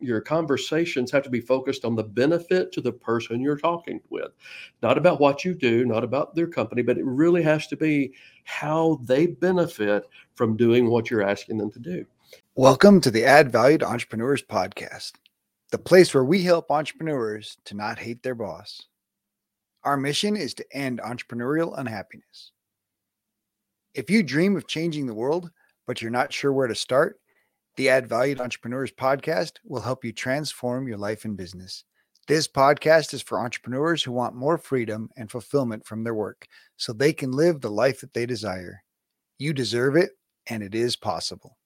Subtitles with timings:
[0.00, 4.32] your conversations have to be focused on the benefit to the person you're talking with,
[4.82, 8.12] not about what you do, not about their company, but it really has to be
[8.44, 12.04] how they benefit from doing what you're asking them to do.
[12.54, 15.12] Welcome to the Add Value to Entrepreneurs podcast,
[15.70, 18.86] the place where we help entrepreneurs to not hate their boss.
[19.84, 22.52] Our mission is to end entrepreneurial unhappiness.
[23.94, 25.50] If you dream of changing the world,
[25.86, 27.19] but you're not sure where to start,
[27.80, 31.84] the Add Value to Entrepreneurs podcast will help you transform your life and business.
[32.28, 36.92] This podcast is for entrepreneurs who want more freedom and fulfillment from their work so
[36.92, 38.82] they can live the life that they desire.
[39.38, 40.10] You deserve it,
[40.46, 41.56] and it is possible.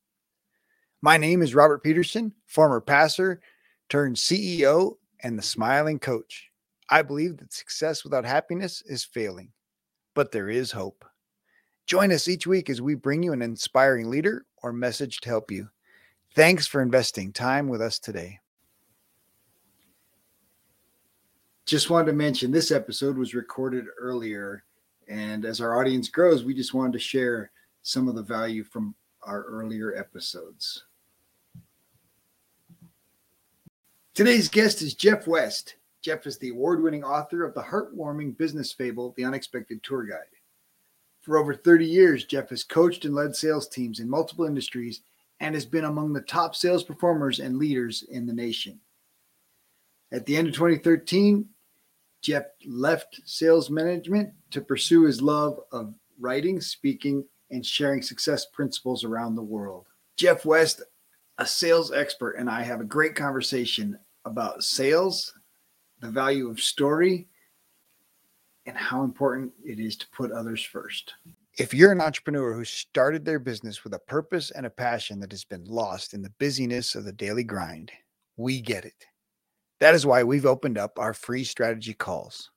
[1.03, 3.41] My name is Robert Peterson, former passer
[3.89, 6.49] turned CEO and the smiling coach.
[6.89, 9.51] I believe that success without happiness is failing,
[10.15, 11.05] but there is hope.
[11.89, 15.51] Join us each week as we bring you an inspiring leader or message to help
[15.51, 15.71] you.
[16.35, 18.41] Thanks for investing time with us today.
[21.65, 24.65] Just wanted to mention this episode was recorded earlier.
[25.07, 28.97] And as our audience grows, we just wanted to share some of the value from
[29.23, 30.85] our earlier episodes.
[34.13, 35.77] Today's guest is Jeff West.
[36.03, 40.19] Jeff is the award winning author of the heartwarming business fable, The Unexpected Tour Guide.
[41.21, 45.01] For over 30 years, Jeff has coached and led sales teams in multiple industries
[45.45, 48.81] and has been among the top sales performers and leaders in the nation.
[50.11, 51.47] At the end of 2013,
[52.23, 59.05] Jeff left sales management to pursue his love of writing, speaking, and sharing success principles
[59.05, 59.85] around the world.
[60.17, 60.81] Jeff West,
[61.37, 65.35] a sales expert, and I have a great conversation about sales,
[66.01, 67.29] the value of story,
[68.65, 71.13] and how important it is to put others first.
[71.57, 75.31] If you're an entrepreneur who started their business with a purpose and a passion that
[75.31, 77.93] has been lost in the busyness of the daily grind,
[78.37, 79.07] we get it.
[79.79, 82.51] That is why we've opened up our free strategy calls.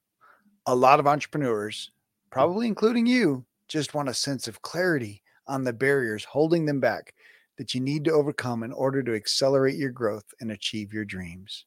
[0.65, 1.91] A lot of entrepreneurs,
[2.31, 7.13] probably including you, just want a sense of clarity on the barriers holding them back
[7.59, 11.65] that you need to overcome in order to accelerate your growth and achieve your dreams.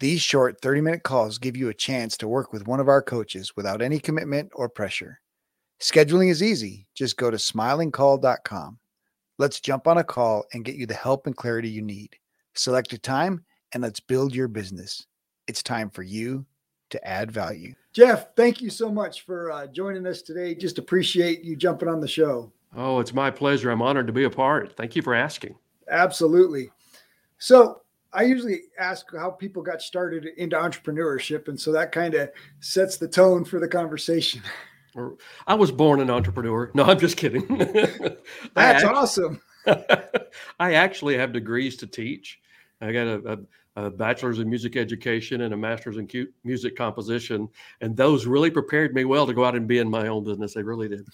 [0.00, 3.02] These short 30 minute calls give you a chance to work with one of our
[3.02, 5.20] coaches without any commitment or pressure.
[5.80, 6.86] Scheduling is easy.
[6.94, 8.78] Just go to smilingcoach.com.
[9.38, 12.16] Let's jump on a call and get you the help and clarity you need.
[12.54, 15.06] Select a time and let's build your business.
[15.48, 16.46] It's time for you
[16.90, 17.74] to add value.
[17.92, 20.54] Jeff, thank you so much for uh, joining us today.
[20.54, 22.52] Just appreciate you jumping on the show.
[22.76, 23.70] Oh, it's my pleasure.
[23.70, 24.76] I'm honored to be a part.
[24.76, 25.56] Thank you for asking.
[25.88, 26.70] Absolutely.
[27.38, 27.80] So,
[28.12, 31.48] I usually ask how people got started into entrepreneurship.
[31.48, 32.30] And so that kind of
[32.60, 34.40] sets the tone for the conversation.
[35.46, 36.70] I was born an entrepreneur.
[36.74, 37.46] No, I'm just kidding.
[37.58, 38.16] That's
[38.54, 39.40] actually, awesome.
[40.60, 42.40] I actually have degrees to teach.
[42.80, 43.38] I got a,
[43.76, 46.08] a, a, bachelor's in music education and a master's in
[46.44, 47.48] music composition,
[47.80, 50.54] and those really prepared me well to go out and be in my own business.
[50.54, 51.06] They really did.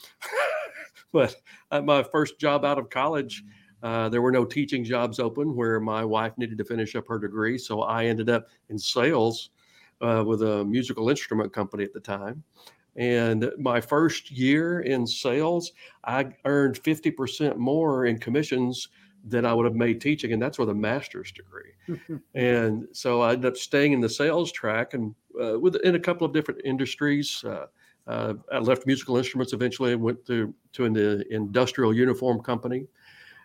[1.13, 1.37] but
[1.71, 3.45] at my first job out of college,
[3.83, 7.19] uh, there were no teaching jobs open where my wife needed to finish up her
[7.19, 9.51] degree, so I ended up in sales
[10.01, 12.43] uh, with a musical instrument company at the time.
[12.97, 15.73] And my first year in sales,
[16.05, 18.89] I earned 50% more in commissions
[19.25, 20.33] than I would have made teaching.
[20.33, 22.21] And that's with a master's degree.
[22.35, 26.01] and so I ended up staying in the sales track and uh, with in a
[26.01, 27.45] couple of different industries.
[27.45, 27.67] Uh,
[28.07, 32.87] uh, I left musical instruments eventually and went to, to an industrial uniform company.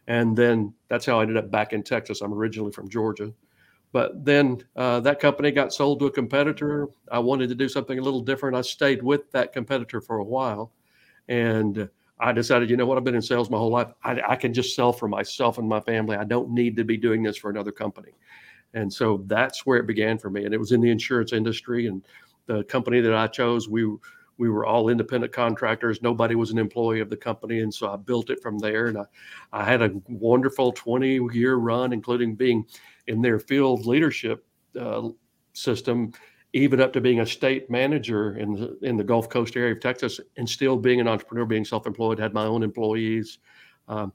[0.08, 2.22] And then that's how I ended up back in Texas.
[2.22, 3.34] I'm originally from Georgia.
[3.96, 6.90] But then uh, that company got sold to a competitor.
[7.10, 8.58] I wanted to do something a little different.
[8.58, 10.74] I stayed with that competitor for a while.
[11.30, 11.90] And
[12.20, 13.94] I decided, you know what, I've been in sales my whole life.
[14.04, 16.18] I, I can just sell for myself and my family.
[16.18, 18.12] I don't need to be doing this for another company.
[18.74, 20.44] And so that's where it began for me.
[20.44, 21.88] And it was in the insurance industry.
[21.88, 22.04] And
[22.48, 23.90] the company that I chose, we
[24.38, 26.02] we were all independent contractors.
[26.02, 27.62] Nobody was an employee of the company.
[27.62, 28.88] And so I built it from there.
[28.88, 29.06] And I,
[29.54, 32.66] I had a wonderful 20 year run, including being
[33.07, 34.46] in their field leadership
[34.79, 35.09] uh,
[35.53, 36.11] system,
[36.53, 39.79] even up to being a state manager in the, in the Gulf Coast area of
[39.79, 43.40] Texas, and still being an entrepreneur, being self-employed, had my own employees.
[43.87, 44.13] Um,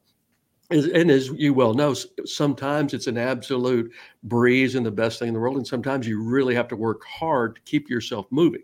[0.71, 1.95] and as you well know,
[2.25, 3.93] sometimes it's an absolute
[4.23, 7.05] breeze and the best thing in the world, and sometimes you really have to work
[7.05, 8.63] hard to keep yourself moving.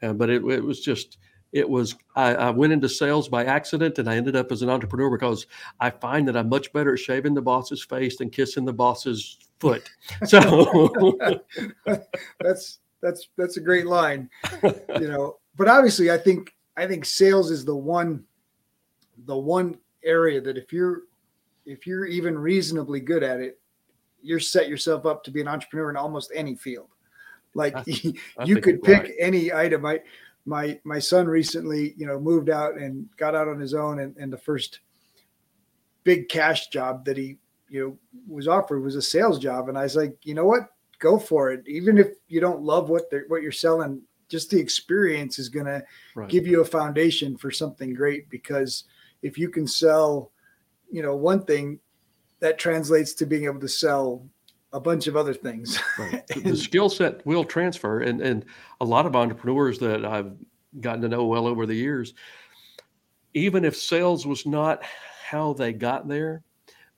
[0.00, 1.18] Uh, but it, it was just
[1.54, 4.68] it was I, I, went into sales by accident and i ended up as an
[4.68, 5.46] entrepreneur because
[5.80, 9.38] i find that i'm much better at shaving the boss's face than kissing the boss's
[9.60, 9.88] foot
[10.24, 11.16] so
[12.40, 14.28] that's that's that's a great line
[14.62, 18.24] you know but obviously i think i think sales is the one
[19.26, 21.02] the one area that if you're
[21.66, 23.58] if you're even reasonably good at it
[24.24, 26.88] you're set yourself up to be an entrepreneur in almost any field.
[27.54, 29.12] Like I- I you could pick right.
[29.20, 29.86] any item.
[29.86, 30.00] I
[30.44, 34.16] my my son recently, you know, moved out and got out on his own, and,
[34.16, 34.80] and the first
[36.04, 37.38] big cash job that he
[37.68, 37.98] you know
[38.28, 40.62] was offered was a sales job, and I was like, you know what,
[40.98, 41.66] go for it.
[41.66, 45.66] Even if you don't love what they're what you're selling, just the experience is going
[45.66, 45.82] to
[46.28, 48.28] give you a foundation for something great.
[48.30, 48.84] Because
[49.22, 50.30] if you can sell,
[50.90, 51.78] you know, one thing,
[52.40, 54.28] that translates to being able to sell
[54.74, 55.80] a bunch of other things.
[55.98, 56.26] Right.
[56.26, 58.44] The- the skill set will transfer, and and
[58.80, 60.32] a lot of entrepreneurs that I've
[60.80, 62.12] gotten to know well over the years,
[63.32, 66.42] even if sales was not how they got there,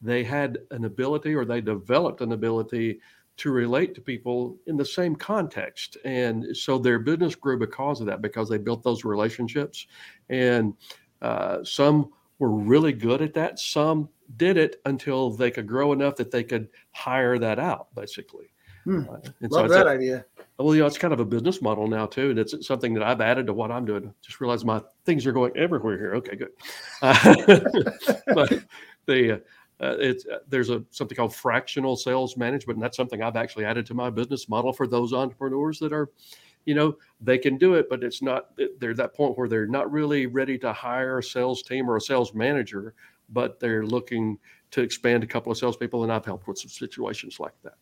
[0.00, 3.00] they had an ability or they developed an ability
[3.36, 8.06] to relate to people in the same context, and so their business grew because of
[8.06, 9.86] that because they built those relationships,
[10.30, 10.72] and
[11.20, 13.58] uh, some were really good at that.
[13.58, 18.46] Some did it until they could grow enough that they could hire that out, basically.
[18.84, 19.00] Hmm.
[19.08, 19.18] Uh,
[19.50, 20.24] Love it's that a- idea.
[20.58, 23.02] well, you know, it's kind of a business model now too, and it's something that
[23.02, 24.12] I've added to what I'm doing.
[24.22, 26.14] Just realize my things are going everywhere here.
[26.16, 26.50] Okay, good.
[27.02, 27.34] Uh,
[28.34, 28.64] but
[29.06, 29.38] the uh,
[29.78, 33.64] uh, it's uh, there's a something called fractional sales management, and that's something I've actually
[33.64, 36.10] added to my business model for those entrepreneurs that are,
[36.66, 38.50] you know, they can do it, but it's not.
[38.78, 41.96] They're at that point where they're not really ready to hire a sales team or
[41.96, 42.94] a sales manager,
[43.30, 44.38] but they're looking
[44.72, 47.78] to expand a couple of salespeople, and I've helped with some situations like that.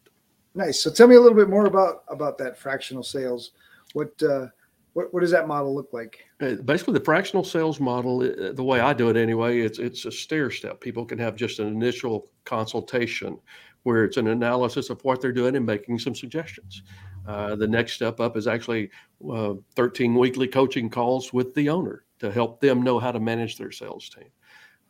[0.54, 0.80] Nice.
[0.80, 3.52] So tell me a little bit more about about that fractional sales.
[3.94, 4.48] What uh,
[4.92, 6.24] what what does that model look like?
[6.40, 10.04] Uh, basically the fractional sales model uh, the way i do it anyway it's it's
[10.04, 13.38] a stair step people can have just an initial consultation
[13.84, 16.82] where it's an analysis of what they're doing and making some suggestions
[17.26, 18.90] uh, the next step up is actually
[19.30, 23.56] uh, 13 weekly coaching calls with the owner to help them know how to manage
[23.56, 24.28] their sales team.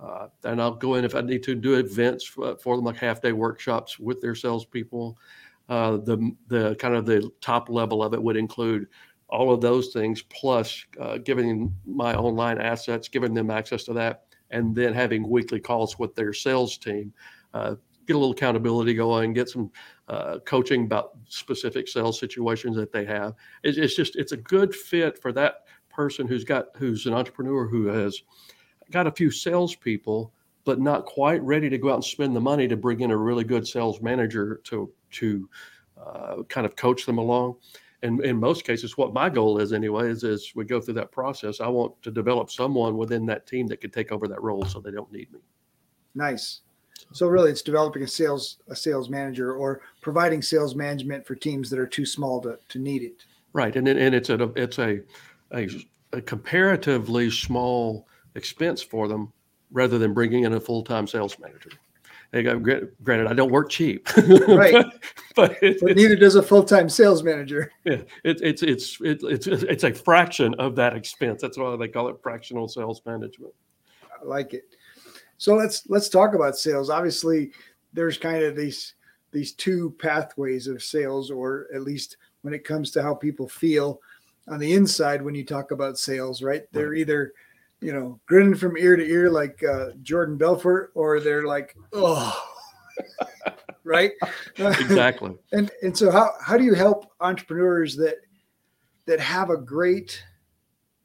[0.01, 2.97] Uh, and i'll go in if i need to do events for, for them like
[2.97, 5.17] half day workshops with their salespeople.
[5.69, 8.87] Uh, the the kind of the top level of it would include
[9.29, 14.25] all of those things plus uh, giving my online assets giving them access to that
[14.51, 17.13] and then having weekly calls with their sales team.
[17.55, 17.77] Uh,
[18.07, 19.71] get a little accountability going get some
[20.09, 24.75] uh, coaching about specific sales situations that they have it's, it's just it's a good
[24.75, 28.23] fit for that person who's got who's an entrepreneur who has
[28.91, 30.33] got a few salespeople
[30.65, 33.17] but not quite ready to go out and spend the money to bring in a
[33.17, 35.49] really good sales manager to to
[36.05, 37.57] uh, kind of coach them along
[38.05, 41.11] and in most cases, what my goal is anyway is as we go through that
[41.11, 44.63] process, I want to develop someone within that team that could take over that role
[44.67, 45.41] so they don't need me.
[46.15, 46.61] Nice.
[47.13, 51.71] So really, it's developing a sales a sales manager or providing sales management for teams
[51.71, 53.25] that are too small to, to need it.
[53.53, 55.01] Right, and and it's a it's a,
[55.53, 55.69] a
[56.13, 59.33] a comparatively small expense for them
[59.71, 61.71] rather than bringing in a full time sales manager.
[62.33, 64.09] They go, gra- granted, I don't work cheap,
[64.49, 64.73] Right.
[64.73, 65.05] but,
[65.37, 67.71] but it, But neither does a full time sales manager.
[67.85, 71.41] yeah, it, it's it's it, it's it's a fraction of that expense.
[71.41, 73.53] That's why they call it fractional sales management.
[74.21, 74.65] I like it.
[75.39, 76.91] So let's let's talk about sales.
[76.91, 77.51] Obviously,
[77.93, 78.95] there's kind of these
[79.33, 84.01] these two pathways of sales, or at least when it comes to how people feel
[84.49, 86.63] on the inside when you talk about sales, right?
[86.73, 87.33] They're either
[87.81, 92.41] you know grinning from ear to ear like uh, Jordan Belfort, or they're like, oh,
[93.85, 94.13] right?
[94.57, 95.35] Exactly.
[95.53, 98.17] and and so how how do you help entrepreneurs that
[99.07, 100.23] that have a great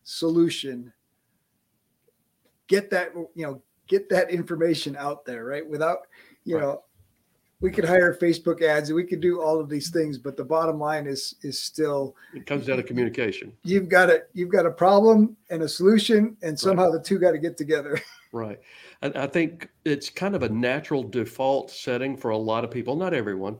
[0.03, 0.91] solution
[2.67, 6.07] get that you know get that information out there right without
[6.45, 6.61] you Right.
[6.63, 6.83] know
[7.59, 10.45] we could hire facebook ads and we could do all of these things but the
[10.45, 13.51] bottom line is is still It comes down to communication.
[13.63, 17.31] you've got a you've got a problem and a solution and somehow the two got
[17.31, 17.99] to get together
[18.31, 18.59] Right.
[19.01, 22.95] And I think it's kind of a natural default setting for a lot of people,
[22.95, 23.57] not everyone,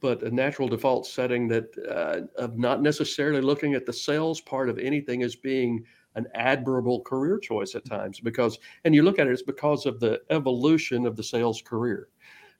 [0.00, 4.68] but a natural default setting that uh, of not necessarily looking at the sales part
[4.68, 9.26] of anything as being an admirable career choice at times because and you look at
[9.26, 12.08] it it's because of the evolution of the sales career.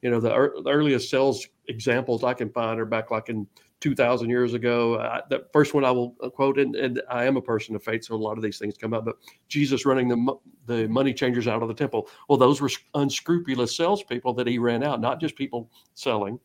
[0.00, 3.46] You know the, ear the earliest sales examples i can find are back like in
[3.80, 4.94] 2000 years ago.
[4.94, 8.04] Uh, the first one i will quote and, and i am a person of faith
[8.04, 9.16] so a lot of these things come up but
[9.48, 10.34] jesus running the,
[10.66, 12.08] the money changers out of the temple.
[12.28, 16.38] Well those were unscrupulous salespeople that he ran out not just people selling.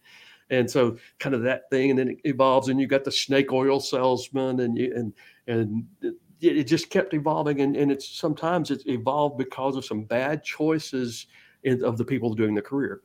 [0.49, 3.51] And so kind of that thing and then it evolves and you got the snake
[3.51, 5.13] oil salesman and you and
[5.47, 10.43] and it, just kept evolving and, and it's sometimes it's evolved because of some bad
[10.43, 11.27] choices
[11.63, 13.01] in, of the people doing the career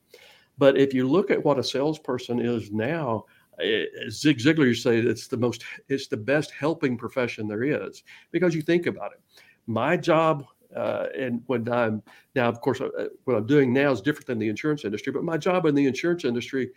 [0.58, 3.24] but if you look at what a salesperson is now
[3.60, 8.02] eh, Zig Ziglar to say it's the most it's the best helping profession there is
[8.30, 9.20] because you think about it
[9.66, 10.44] my job
[10.76, 12.02] uh, and when I'm
[12.34, 12.88] now of course uh,
[13.24, 15.86] what I'm doing now is different than the insurance industry but my job in the
[15.86, 16.70] insurance industry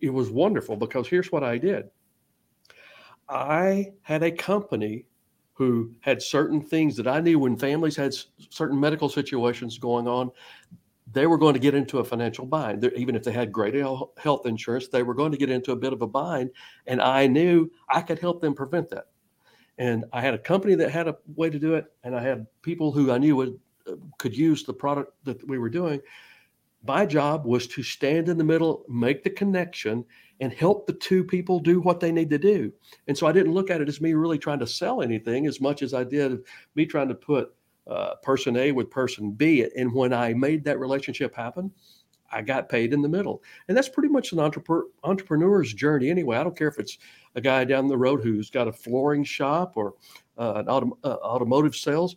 [0.00, 1.88] it was wonderful because here's what I did.
[3.28, 5.06] I had a company
[5.56, 8.14] who had certain things that I knew when families had
[8.50, 10.30] certain medical situations going on,
[11.12, 12.84] they were going to get into a financial bind.
[12.94, 15.94] Even if they had great health insurance, they were going to get into a bit
[15.94, 16.50] of a bind.
[16.86, 19.06] And I knew I could help them prevent that.
[19.78, 22.46] And I had a company that had a way to do it, and I had
[22.60, 26.00] people who I knew would uh, could use the product that we were doing.
[26.86, 30.04] My job was to stand in the middle, make the connection,
[30.40, 32.72] and help the two people do what they need to do.
[33.08, 35.60] And so I didn't look at it as me really trying to sell anything as
[35.60, 36.38] much as I did
[36.74, 37.54] me trying to put
[37.86, 39.66] uh, person A with person B.
[39.76, 41.70] And when I made that relationship happen,
[42.30, 43.42] I got paid in the middle.
[43.68, 46.36] And that's pretty much an entrepreneur, entrepreneur's journey anyway.
[46.36, 46.98] I don't care if it's
[47.34, 49.94] a guy down the road who's got a flooring shop or
[50.38, 52.16] uh, an auto, uh, automotive sales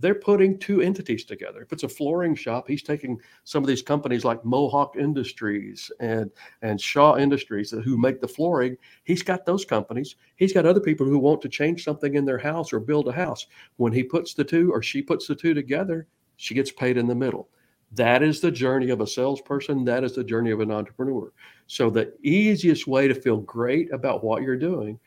[0.00, 1.62] they're putting two entities together.
[1.62, 6.30] If it's a flooring shop, he's taking some of these companies like Mohawk Industries and
[6.62, 8.76] and Shaw Industries who make the flooring.
[9.04, 10.16] He's got those companies.
[10.36, 13.12] He's got other people who want to change something in their house or build a
[13.12, 13.46] house.
[13.76, 17.06] When he puts the two or she puts the two together, she gets paid in
[17.06, 17.48] the middle.
[17.92, 19.84] That is the journey of a salesperson.
[19.84, 21.32] That is the journey of an entrepreneur.
[21.66, 24.98] So the easiest way to feel great about what you're doing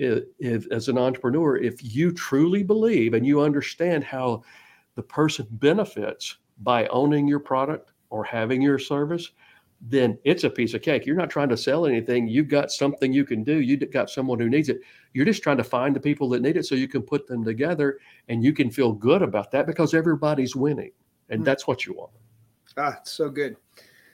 [0.00, 4.42] if, as an entrepreneur, if you truly believe and you understand how
[4.94, 9.30] the person benefits by owning your product or having your service,
[9.80, 11.06] then it's a piece of cake.
[11.06, 12.28] You're not trying to sell anything.
[12.28, 13.60] You've got something you can do.
[13.60, 14.80] You've got someone who needs it.
[15.14, 17.44] You're just trying to find the people that need it so you can put them
[17.44, 20.92] together and you can feel good about that because everybody's winning.
[21.30, 21.44] And hmm.
[21.44, 22.12] that's what you want.
[22.76, 23.56] Ah, so good.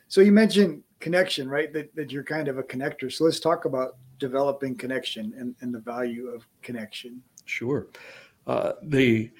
[0.09, 1.73] So you mentioned connection, right?
[1.73, 3.13] That, that you're kind of a connector.
[3.13, 7.23] So let's talk about developing connection and, and the value of connection.
[7.45, 7.87] Sure.
[8.47, 9.31] Uh, the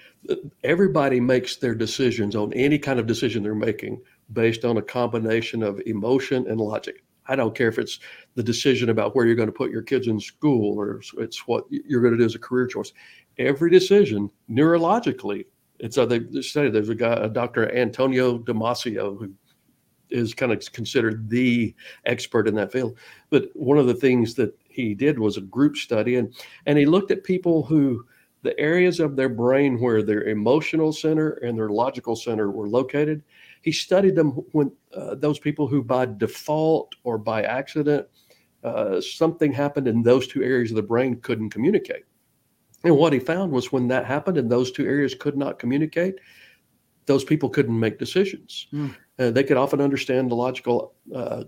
[0.65, 4.01] everybody makes their decisions on any kind of decision they're making
[4.33, 7.05] based on a combination of emotion and logic.
[7.29, 8.01] I don't care if it's
[8.35, 11.65] the decision about where you're going to put your kids in school or it's what
[11.71, 12.93] you're going to do as a career choice.
[13.39, 15.47] Every decision neurologically,
[15.79, 17.73] it's uh, they say there's a guy, a Dr.
[17.75, 19.33] Antonio Damasio, who
[20.09, 22.97] is kind of considered the expert in that field.
[23.31, 26.35] But one of the things that he did was a group study, and
[26.67, 28.05] and he looked at people who
[28.43, 33.25] the areas of their brain where their emotional center and their logical center were located.
[33.63, 38.07] He studied them when uh, those people who, by default or by accident,
[38.63, 42.05] uh, something happened in those two areas of the brain couldn't communicate.
[42.85, 46.15] And what he found was when that happened and those two areas could not communicate,
[47.07, 48.69] those people couldn't make decisions.
[48.73, 48.95] Mm.
[49.19, 51.45] Uh, they could often understand the logical uh,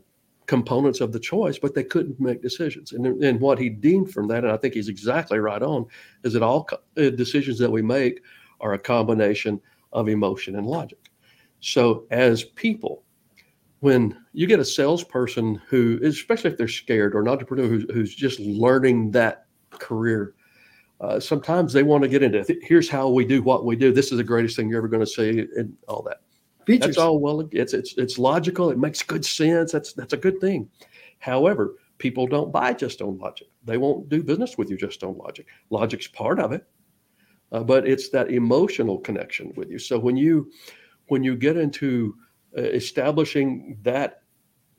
[0.49, 2.93] components of the choice, but they couldn't make decisions.
[2.93, 5.87] And, and what he deemed from that, and I think he's exactly right on,
[6.25, 8.23] is that all co- uh, decisions that we make
[8.61, 9.61] are a combination
[9.93, 10.99] of emotion and logic.
[11.61, 13.05] So, as people,
[13.81, 18.15] when you get a salesperson who, especially if they're scared, or an entrepreneur who's, who's
[18.15, 20.35] just learning that career,
[21.01, 23.93] uh, sometimes they want to get into here's how we do what we do.
[23.93, 26.23] This is the greatest thing you're ever going to see, and all that.
[26.69, 26.97] Features.
[26.97, 27.49] That's all well.
[27.51, 28.71] It's it's it's logical.
[28.71, 29.73] It makes good sense.
[29.73, 30.69] That's that's a good thing.
[31.19, 33.49] However, people don't buy just on logic.
[33.65, 35.47] They won't do business with you just on logic.
[35.71, 36.67] Logic's part of it,
[37.53, 39.79] uh, but it's that emotional connection with you.
[39.79, 40.53] So when you
[41.07, 42.15] when you get into
[42.57, 44.21] uh, establishing that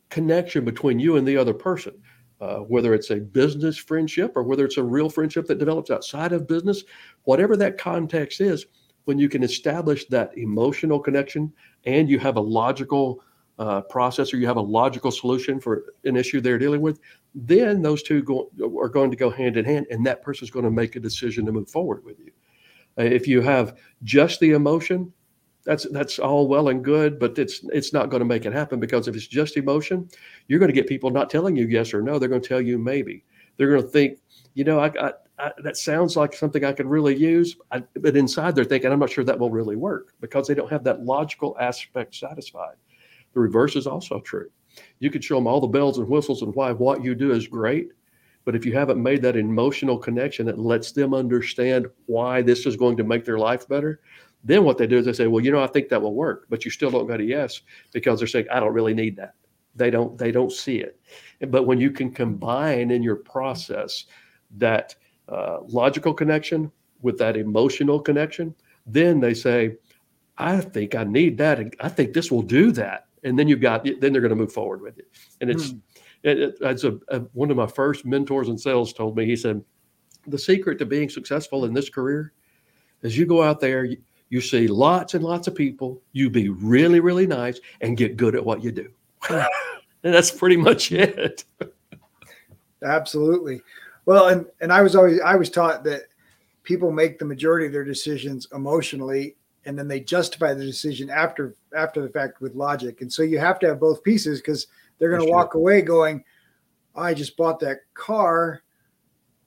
[0.09, 1.93] connection between you and the other person,
[2.39, 6.33] uh, whether it's a business friendship or whether it's a real friendship that develops outside
[6.33, 6.83] of business,
[7.23, 8.67] whatever that context is,
[9.09, 11.51] when you can establish that emotional connection
[11.85, 13.23] and you have a logical
[13.57, 16.99] uh, process or you have a logical solution for an issue they're dealing with,
[17.33, 20.51] then those two go, are going to go hand in hand, and that person is
[20.51, 22.31] going to make a decision to move forward with you.
[22.99, 25.11] Uh, if you have just the emotion,
[25.63, 28.79] that's that's all well and good, but it's it's not going to make it happen
[28.79, 30.07] because if it's just emotion,
[30.47, 32.19] you're going to get people not telling you yes or no.
[32.19, 33.23] They're going to tell you maybe.
[33.57, 34.19] They're going to think,
[34.53, 37.55] you know, I, I I, that sounds like something I could really use.
[37.71, 40.69] I, but inside, they're thinking, I'm not sure that will really work because they don't
[40.69, 42.75] have that logical aspect satisfied.
[43.33, 44.49] The reverse is also true.
[44.99, 47.47] You could show them all the bells and whistles and why what you do is
[47.47, 47.89] great.
[48.45, 52.75] But if you haven't made that emotional connection that lets them understand why this is
[52.75, 54.01] going to make their life better,
[54.43, 56.45] then what they do is they say, well, you know, I think that will work,
[56.49, 57.61] but you still don't get a yes
[57.93, 59.35] because they're saying, I don't really need that.
[59.75, 60.99] They don't, they don't see it.
[61.49, 64.05] But when you can combine in your process
[64.57, 64.95] that
[65.31, 66.71] uh, logical connection
[67.01, 68.53] with that emotional connection,
[68.85, 69.75] then they say,
[70.37, 71.59] I think I need that.
[71.59, 73.07] And I think this will do that.
[73.23, 75.07] And then you've got, then they're going to move forward with it.
[75.41, 75.81] And it's, mm.
[76.23, 79.35] it, it, it's a, a, one of my first mentors in sales told me, he
[79.35, 79.63] said,
[80.27, 82.33] the secret to being successful in this career
[83.01, 83.97] is you go out there, you,
[84.29, 88.35] you see lots and lots of people, you be really, really nice and get good
[88.35, 88.89] at what you do.
[89.21, 89.41] Hmm.
[90.03, 91.43] and that's pretty much it.
[92.83, 93.61] Absolutely.
[94.05, 96.03] Well, and and I was always I was taught that
[96.63, 101.55] people make the majority of their decisions emotionally and then they justify the decision after
[101.75, 103.01] after the fact with logic.
[103.01, 106.23] And so you have to have both pieces because they're going to walk away going,
[106.95, 108.63] I just bought that car.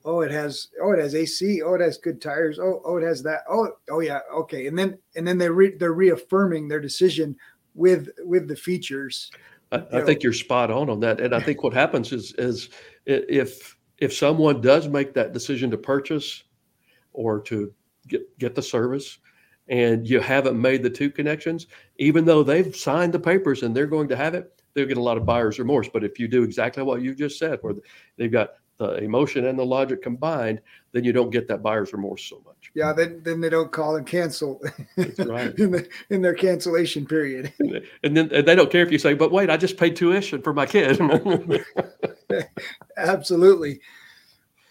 [0.05, 1.63] Oh, it has oh it has AC.
[1.63, 2.59] Oh, it has good tires.
[2.59, 3.41] Oh, oh, it has that.
[3.49, 4.67] Oh, oh yeah, okay.
[4.67, 7.37] And then and then they re, they're reaffirming their decision
[7.75, 9.31] with with the features.
[9.71, 11.21] I, I think you're spot on on that.
[11.21, 12.69] And I think what happens is is
[13.07, 16.43] if if someone does make that decision to purchase
[17.13, 17.73] or to
[18.09, 19.19] get get the service,
[19.69, 21.69] and you haven't made the two connections,
[21.99, 25.03] even though they've signed the papers and they're going to have it, they'll get a
[25.03, 25.89] lot of buyer's remorse.
[25.89, 27.75] But if you do exactly what you just said, where
[28.17, 32.25] they've got the emotion and the logic combined, then you don't get that buyer's remorse
[32.25, 32.73] so much.
[32.75, 34.61] Yeah, then then they don't call and cancel
[34.97, 35.57] right.
[35.61, 37.53] in, the, in their cancellation period.
[38.03, 40.43] And then and they don't care if you say, "But wait, I just paid tuition
[40.43, 40.99] for my kid."
[42.97, 43.81] Absolutely,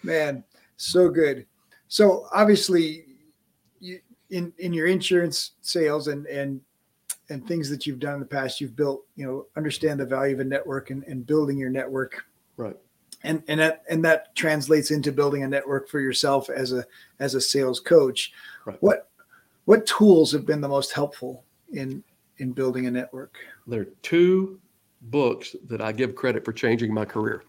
[0.04, 0.44] man,
[0.78, 1.46] so good.
[1.88, 3.06] So obviously,
[3.80, 4.00] you
[4.30, 6.62] in in your insurance sales and and
[7.30, 10.34] and things that you've done in the past, you've built, you know, understand the value
[10.34, 12.26] of a network and, and building your network.
[12.58, 12.76] Right.
[13.24, 16.86] And and that and that translates into building a network for yourself as a
[17.20, 18.34] as a sales coach.
[18.66, 18.82] Right.
[18.82, 19.10] What
[19.66, 22.04] what tools have been the most helpful in
[22.38, 23.38] in building a network?
[23.68, 24.60] There are two
[25.02, 27.44] books that I give credit for changing my career.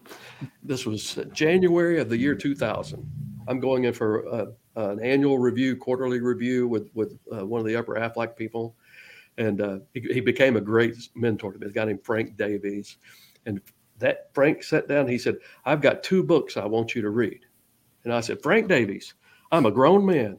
[0.63, 3.09] This was January of the year 2000.
[3.47, 7.67] I'm going in for a, an annual review, quarterly review with with uh, one of
[7.67, 8.75] the upper Aflac people,
[9.37, 11.67] and uh, he, he, became a great mentor to me.
[11.67, 12.97] A guy named Frank Davies,
[13.45, 13.61] and
[13.99, 15.07] that Frank sat down.
[15.07, 17.41] He said, "I've got two books I want you to read,"
[18.05, 19.13] and I said, "Frank Davies,
[19.51, 20.37] I'm a grown man.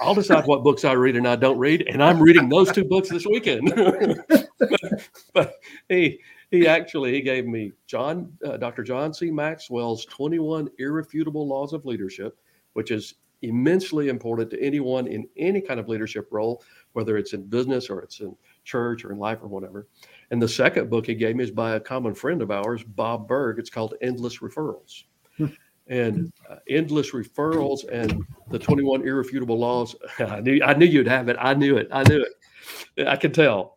[0.00, 2.84] I'll decide what books I read and I don't read, and I'm reading those two
[2.84, 3.72] books this weekend."
[4.58, 5.54] but, but
[5.88, 8.82] he he actually he gave me John uh, Dr.
[8.82, 9.30] John C.
[9.30, 12.38] Maxwell's 21 irrefutable laws of leadership,
[12.74, 17.44] which is immensely important to anyone in any kind of leadership role, whether it's in
[17.44, 19.88] business or it's in church or in life or whatever.
[20.30, 23.28] And the second book he gave me is by a common friend of ours, Bob
[23.28, 23.58] Burg.
[23.58, 25.04] It's called Endless Referrals.
[25.36, 25.46] Hmm.
[25.88, 29.94] and uh, endless referrals and the 21 irrefutable laws.
[30.18, 31.36] I knew I knew you'd have it.
[31.38, 31.88] I knew it.
[31.92, 33.06] I knew it.
[33.06, 33.75] I could tell.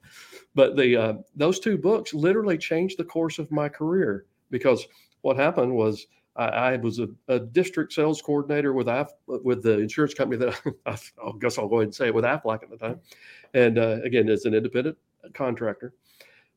[0.60, 4.86] But the uh, those two books literally changed the course of my career because
[5.22, 9.80] what happened was I, I was a, a, district sales coordinator with Af, with the
[9.80, 12.70] insurance company that I, I, guess I'll go ahead and say it with Aflac at
[12.70, 13.00] the time,
[13.54, 14.98] and uh, again as an independent
[15.34, 15.94] contractor.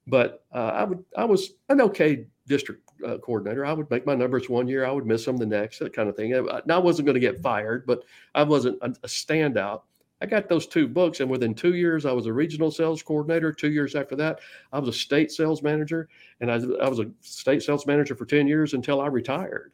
[0.09, 3.65] But uh, I would I was an okay district uh, coordinator.
[3.65, 6.09] I would make my numbers one year, I would miss them the next, that kind
[6.09, 6.35] of thing.
[6.35, 8.03] I, I wasn't going to get fired, but
[8.35, 9.83] I wasn't a, a standout.
[10.23, 13.53] I got those two books, and within two years, I was a regional sales coordinator.
[13.53, 14.41] Two years after that,
[14.73, 16.09] I was a state sales manager,
[16.41, 19.73] and I, I was a state sales manager for 10 years until I retired.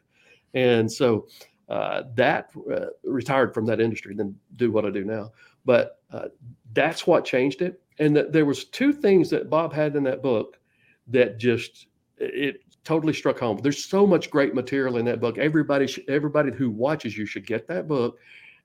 [0.55, 1.27] And so
[1.69, 5.31] uh, that uh, retired from that industry, then do what I do now.
[5.65, 6.29] But uh,
[6.73, 7.79] that's what changed it.
[7.99, 10.59] And that there was two things that Bob had in that book
[11.07, 13.59] that just it totally struck home.
[13.61, 15.37] There's so much great material in that book.
[15.37, 18.17] Everybody, everybody who watches you should get that book,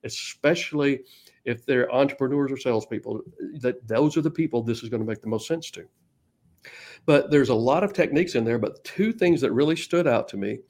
[0.05, 1.01] especially
[1.45, 3.23] if they're entrepreneurs or salespeople,
[3.61, 5.85] that those are the people this is going to make the most sense to.
[7.07, 8.59] But there's a lot of techniques in there.
[8.59, 10.61] But two things that really stood out to me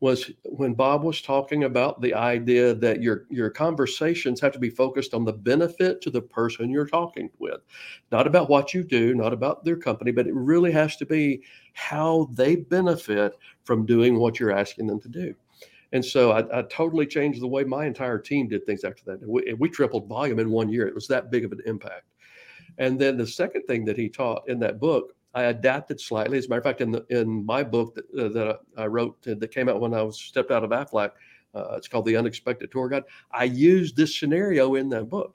[0.00, 4.68] was when Bob was talking about the idea that your your conversations have to be
[4.68, 7.60] focused on the benefit to the person you're talking with,
[8.12, 11.42] not about what you do, not about their company, but it really has to be
[11.72, 13.32] how they benefit
[13.64, 15.34] from doing what you're asking them to do.
[15.96, 19.26] And so I, I, totally changed the way my entire team did things after that.
[19.26, 20.86] We, we, tripled volume in one year.
[20.86, 22.04] It was that big of an impact.
[22.76, 26.36] And then the second thing that he taught in that book, I adapted slightly.
[26.36, 29.22] As a matter of fact, in the, in my book that, uh, that I wrote
[29.22, 31.12] that came out when I was stepped out of Aflac,
[31.54, 33.04] uh, it's called The Unexpected Tour Guide.
[33.30, 35.34] I used this scenario in that book,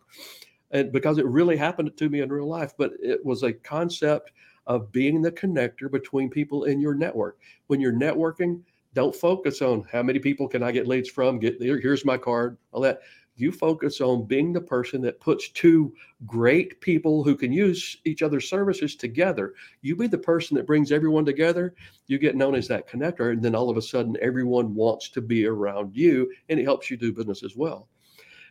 [0.69, 2.73] and because it really happened to me in real life.
[2.77, 4.31] But it was a concept
[4.67, 7.39] of being the connector between people in your network.
[7.65, 8.61] When you're networking,
[8.93, 11.39] don't focus on how many people can I get leads from.
[11.39, 13.01] Get here's my card, all that.
[13.37, 15.93] You focus on being the person that puts two
[16.27, 19.53] great people who can use each other's services together.
[19.81, 21.73] You be the person that brings everyone together.
[22.07, 25.21] You get known as that connector, and then all of a sudden, everyone wants to
[25.21, 27.87] be around you, and it helps you do business as well.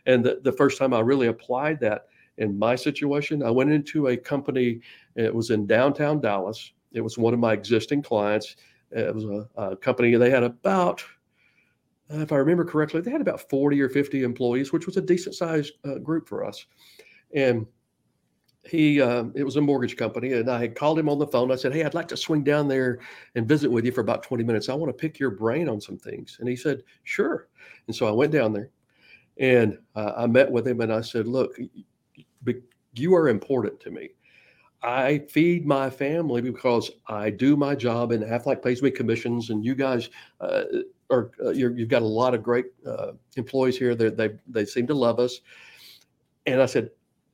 [0.07, 2.07] And the, the first time I really applied that
[2.39, 4.81] in my situation, I went into a company.
[5.15, 6.71] It was in downtown Dallas.
[6.91, 8.55] It was one of my existing clients
[8.91, 10.15] it was a, a company.
[10.15, 11.03] They had about,
[12.09, 15.35] if I remember correctly, they had about 40 or 50 employees, which was a decent
[15.35, 16.65] sized uh, group for us.
[17.33, 17.65] And
[18.63, 21.51] he uh, it was a mortgage company and i had called him on the phone
[21.51, 22.99] i said hey i'd like to swing down there
[23.35, 25.81] and visit with you for about 20 minutes i want to pick your brain on
[25.81, 27.47] some things and he said sure
[27.87, 28.69] and so i went down there
[29.39, 31.57] and uh, i met with him and i said look
[32.93, 34.09] you are important to me
[34.83, 39.63] i feed my family because i do my job and aflac pays me commissions and
[39.63, 40.63] you guys uh,
[41.09, 44.65] are uh, you have got a lot of great uh, employees here they they they
[44.65, 45.41] seem to love us
[46.45, 46.89] and i said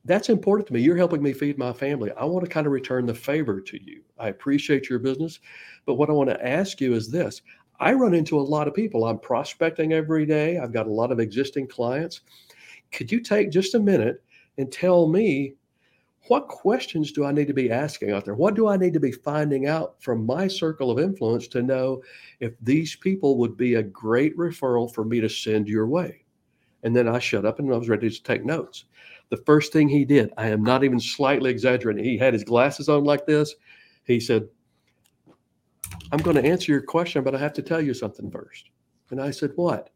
[0.08, 0.80] that's important to me.
[0.80, 2.10] You're helping me feed my family.
[2.12, 4.02] I want to kind of return the favor to you.
[4.18, 5.38] I appreciate your business.
[5.84, 7.42] But what I want to ask you is this
[7.78, 9.04] I run into a lot of people.
[9.04, 12.22] I'm prospecting every day, I've got a lot of existing clients.
[12.90, 14.22] Could you take just a minute
[14.56, 15.54] and tell me
[16.28, 18.34] what questions do I need to be asking out there?
[18.34, 22.02] What do I need to be finding out from my circle of influence to know
[22.40, 26.24] if these people would be a great referral for me to send your way?
[26.82, 28.84] And then I shut up and I was ready to take notes.
[29.30, 32.88] The first thing he did, I am not even slightly exaggerating, he had his glasses
[32.88, 33.54] on like this.
[34.04, 34.48] He said,
[36.12, 38.70] I'm going to answer your question, but I have to tell you something first.
[39.10, 39.90] And I said, What?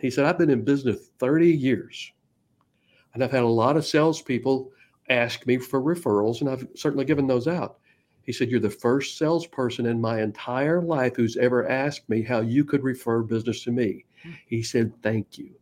[0.00, 2.12] He said, I've been in business 30 years.
[3.14, 4.72] And I've had a lot of salespeople
[5.08, 7.78] ask me for referrals, and I've certainly given those out.
[8.22, 12.40] He said, You're the first salesperson in my entire life who's ever asked me how
[12.40, 14.04] you could refer business to me.
[14.22, 14.32] Hmm.
[14.46, 15.54] He said, Thank you.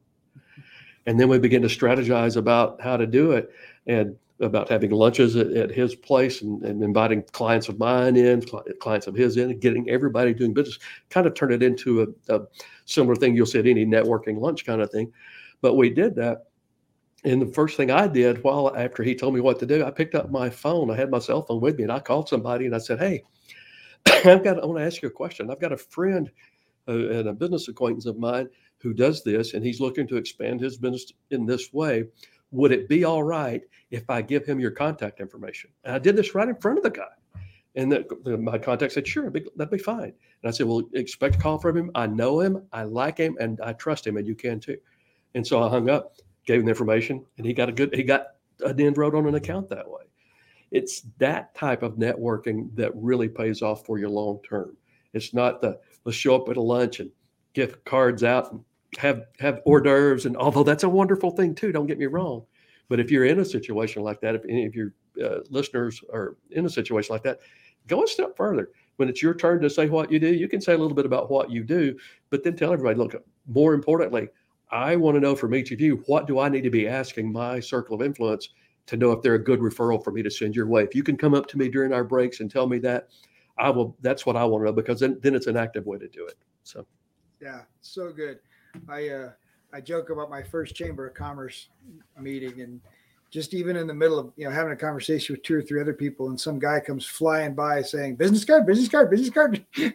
[1.07, 3.51] And then we begin to strategize about how to do it
[3.87, 8.43] and about having lunches at, at his place and, and, inviting clients of mine in,
[8.81, 10.79] clients of his in, and getting everybody doing business,
[11.11, 12.43] kind of turn it into a, a
[12.85, 15.13] similar thing you'll see at any networking lunch kind of thing.
[15.61, 16.47] But we did that.
[17.25, 19.91] And the first thing I did while after he told me what to do, I
[19.91, 20.91] picked up my phone.
[20.91, 23.25] I had my cell phone with me and I called somebody and I said, Hey,
[24.07, 25.51] I've got, I want to ask you a question.
[25.51, 26.31] I've got a friend
[26.87, 30.61] uh, and a business acquaintance of mine who does this and he's looking to expand
[30.61, 32.05] his business in this way.
[32.51, 35.71] Would it be all right if I give him your contact information?
[35.85, 37.41] And I did this right in front of the guy.
[37.75, 40.13] And the, the, my contact said, sure, that'd be fine.
[40.13, 40.13] And
[40.45, 41.91] I said, well, expect a call from him.
[41.95, 44.77] I know him, I like him, and I trust him, and you can too.
[45.35, 46.15] And so I hung up,
[46.47, 48.27] gave him the information, and he got a good, he got
[48.65, 50.03] an inroad on an account that way.
[50.71, 54.77] It's that type of networking that really pays off for you long term.
[55.13, 57.11] It's not the let's show up at a lunch and
[57.53, 58.65] gift cards out and
[58.99, 62.45] have have hors d'oeuvres, and although that's a wonderful thing too, don't get me wrong.
[62.89, 64.93] But if you're in a situation like that, if any of your
[65.25, 67.41] uh, listeners are in a situation like that,
[67.87, 68.71] go a step further.
[68.97, 71.07] When it's your turn to say what you do, you can say a little bit
[71.07, 71.97] about what you do,
[72.31, 73.15] but then tell everybody, look,
[73.47, 74.29] more importantly,
[74.75, 77.31] I want to know from each of you, what do I need to be asking
[77.31, 78.49] my circle of influence
[78.87, 80.83] to know if they're a good referral for me to send your way?
[80.83, 83.09] If you can come up to me during our breaks and tell me that,
[83.57, 85.99] I will, that's what I want to know because then, then it's an active way
[85.99, 86.35] to do it.
[86.65, 86.85] So,
[87.41, 88.41] yeah, so good.
[88.89, 89.31] I uh,
[89.73, 91.69] I joke about my first chamber of commerce
[92.19, 92.81] meeting and
[93.31, 95.81] just even in the middle of you know having a conversation with two or three
[95.81, 99.65] other people and some guy comes flying by saying business card business card business card
[99.77, 99.93] you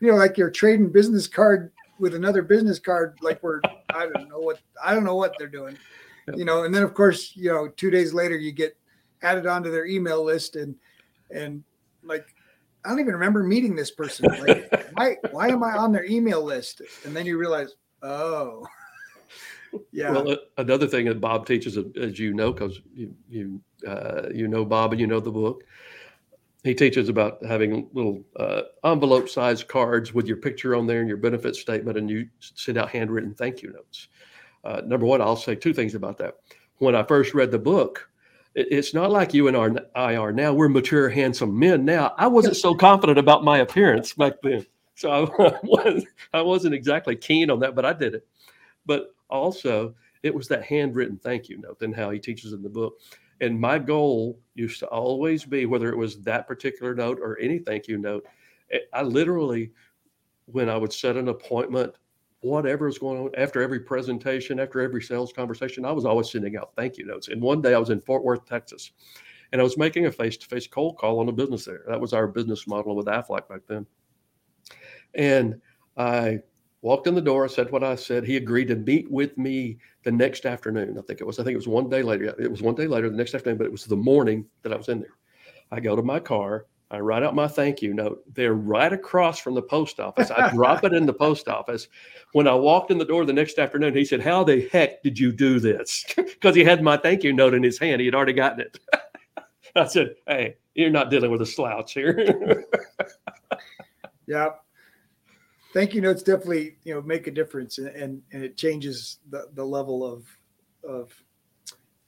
[0.00, 3.60] know like you're trading business card with another business card like we're
[3.94, 5.76] i don't know what i don't know what they're doing.
[6.34, 8.76] You know and then of course you know two days later you get
[9.22, 10.74] added onto their email list and
[11.30, 11.64] and
[12.02, 12.26] like
[12.84, 14.26] i don't even remember meeting this person.
[14.40, 16.82] Like why why am i on their email list?
[17.04, 18.66] And then you realize Oh,
[19.92, 20.12] yeah.
[20.12, 24.64] Well, another thing that Bob teaches, as you know, because you you uh, you know
[24.64, 25.64] Bob and you know the book,
[26.68, 31.16] he teaches about having little uh, envelope-sized cards with your picture on there and your
[31.16, 34.08] benefit statement, and you send out handwritten thank you notes.
[34.64, 36.36] Uh, number one, I'll say two things about that.
[36.78, 38.08] When I first read the book,
[38.54, 40.52] it's not like you and I are now.
[40.52, 42.14] We're mature, handsome men now.
[42.18, 44.66] I wasn't so confident about my appearance back then.
[44.94, 45.20] So I,
[45.62, 46.04] was,
[46.34, 48.26] I wasn't exactly keen on that, but I did it.
[48.84, 52.68] But also, it was that handwritten thank you note and how he teaches in the
[52.68, 53.00] book.
[53.40, 57.58] And my goal used to always be, whether it was that particular note or any
[57.58, 58.26] thank you note,
[58.72, 59.70] eh, I literally,
[60.46, 61.94] when I would set an appointment,
[62.40, 66.56] whatever was going on after every presentation, after every sales conversation, I was always sending
[66.56, 67.28] out thank you notes.
[67.28, 68.92] And one day I was in Fort Worth, Texas,
[69.52, 71.82] and I was making a face to face cold call on a business there.
[71.88, 73.86] That was our business model with Aflac back then.
[75.14, 75.60] And
[75.96, 76.40] I
[76.82, 78.24] walked in the door, I said what I said.
[78.24, 80.96] He agreed to meet with me the next afternoon.
[80.98, 82.34] I think it was, I think it was one day later.
[82.40, 84.76] It was one day later, the next afternoon, but it was the morning that I
[84.76, 85.18] was in there.
[85.70, 86.64] I go to my car.
[86.90, 88.22] I write out my thank you note.
[88.32, 90.30] They're right across from the post office.
[90.30, 91.88] I drop it in the post office.
[92.32, 95.18] When I walked in the door the next afternoon, he said, How the heck did
[95.18, 96.06] you do this?
[96.16, 98.00] Because he had my thank you note in his hand.
[98.00, 98.78] He had already gotten it.
[99.76, 102.64] I said, Hey, you're not dealing with a slouch here.
[104.26, 104.50] yeah
[105.72, 109.48] thank you notes definitely you know make a difference and and, and it changes the,
[109.54, 110.24] the level of
[110.88, 111.12] of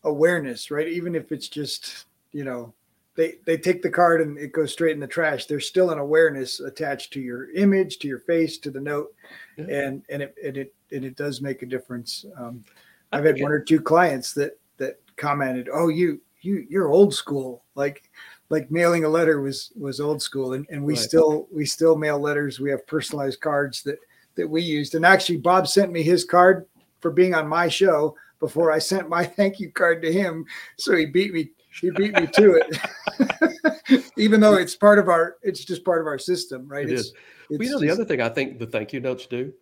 [0.04, 2.74] awareness right even if it's just you know,
[3.16, 5.46] they they take the card and it goes straight in the trash.
[5.46, 9.14] There's still an awareness attached to your image, to your face, to the note,
[9.56, 9.64] yeah.
[9.64, 12.24] and and it and it and it does make a difference.
[12.38, 12.64] Um,
[13.12, 17.64] I've had one or two clients that that commented, "Oh, you you you're old school."
[17.74, 18.10] Like
[18.50, 21.02] like mailing a letter was was old school, and, and we right.
[21.02, 22.60] still we still mail letters.
[22.60, 23.98] We have personalized cards that
[24.34, 26.66] that we used, and actually Bob sent me his card
[27.00, 30.44] for being on my show before I sent my thank you card to him.
[30.76, 35.36] So he beat me he beat me to it, even though it's part of our
[35.42, 36.88] it's just part of our system, right?
[36.88, 37.12] It it's, is.
[37.50, 39.52] It's you know, just, the other thing I think the thank you notes do.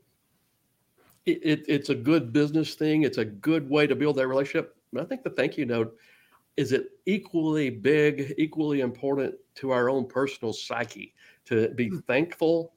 [1.27, 3.03] It, it, it's a good business thing.
[3.03, 4.74] It's a good way to build that relationship.
[4.98, 5.94] I think the thank you note
[6.59, 11.14] is it equally big, equally important to our own personal psyche
[11.47, 11.99] to be hmm.
[12.01, 12.73] thankful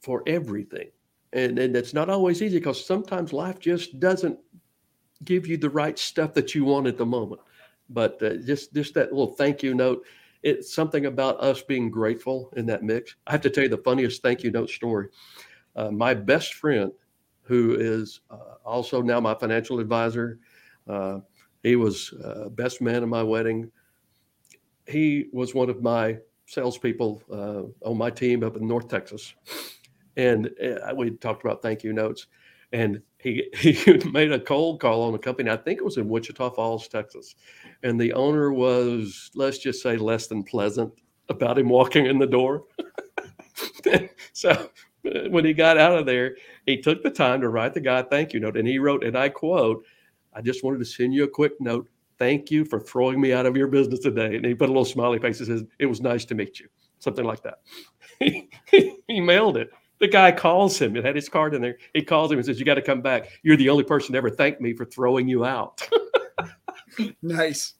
[0.00, 0.90] for everything.
[1.32, 4.38] And, and it's not always easy because sometimes life just doesn't
[5.24, 7.40] give you the right stuff that you want at the moment
[7.90, 10.04] but uh, just just that little thank you note
[10.42, 13.78] it's something about us being grateful in that mix i have to tell you the
[13.78, 15.08] funniest thank you note story
[15.76, 16.92] uh, my best friend
[17.42, 20.38] who is uh, also now my financial advisor
[20.88, 21.18] uh,
[21.62, 23.70] he was uh, best man at my wedding
[24.86, 29.34] he was one of my salespeople uh, on my team up in north texas
[30.16, 30.50] and
[30.96, 32.26] we talked about thank you notes
[32.72, 35.50] and he he made a cold call on a company.
[35.50, 37.34] I think it was in Wichita Falls, Texas,
[37.82, 40.92] and the owner was let's just say less than pleasant
[41.28, 42.64] about him walking in the door.
[44.32, 47.80] so uh, when he got out of there, he took the time to write the
[47.80, 49.84] guy thank you note, and he wrote, and I quote,
[50.34, 51.88] "I just wanted to send you a quick note.
[52.18, 54.84] Thank you for throwing me out of your business today." And he put a little
[54.84, 57.60] smiley face and says, "It was nice to meet you." Something like that.
[58.20, 60.96] he mailed it the guy calls him.
[60.96, 61.76] It had his card in there.
[61.94, 63.28] He calls him and says, "You got to come back.
[63.42, 65.86] You're the only person to ever thank me for throwing you out."
[67.22, 67.74] nice.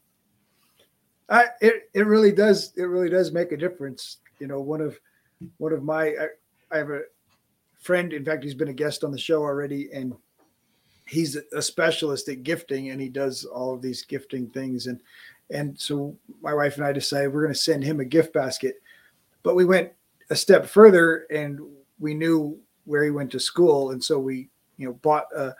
[1.28, 4.18] I, it it really does it really does make a difference.
[4.38, 5.00] You know, one of
[5.56, 6.26] one of my I,
[6.70, 7.00] I have a
[7.80, 8.12] friend.
[8.12, 10.14] In fact, he's been a guest on the show already, and
[11.10, 14.86] he's a specialist at gifting, and he does all of these gifting things.
[14.86, 15.00] And
[15.50, 18.76] and so my wife and I decided we're going to send him a gift basket,
[19.42, 19.90] but we went
[20.30, 21.58] a step further and
[21.98, 25.54] we knew where he went to school, and so we you know bought a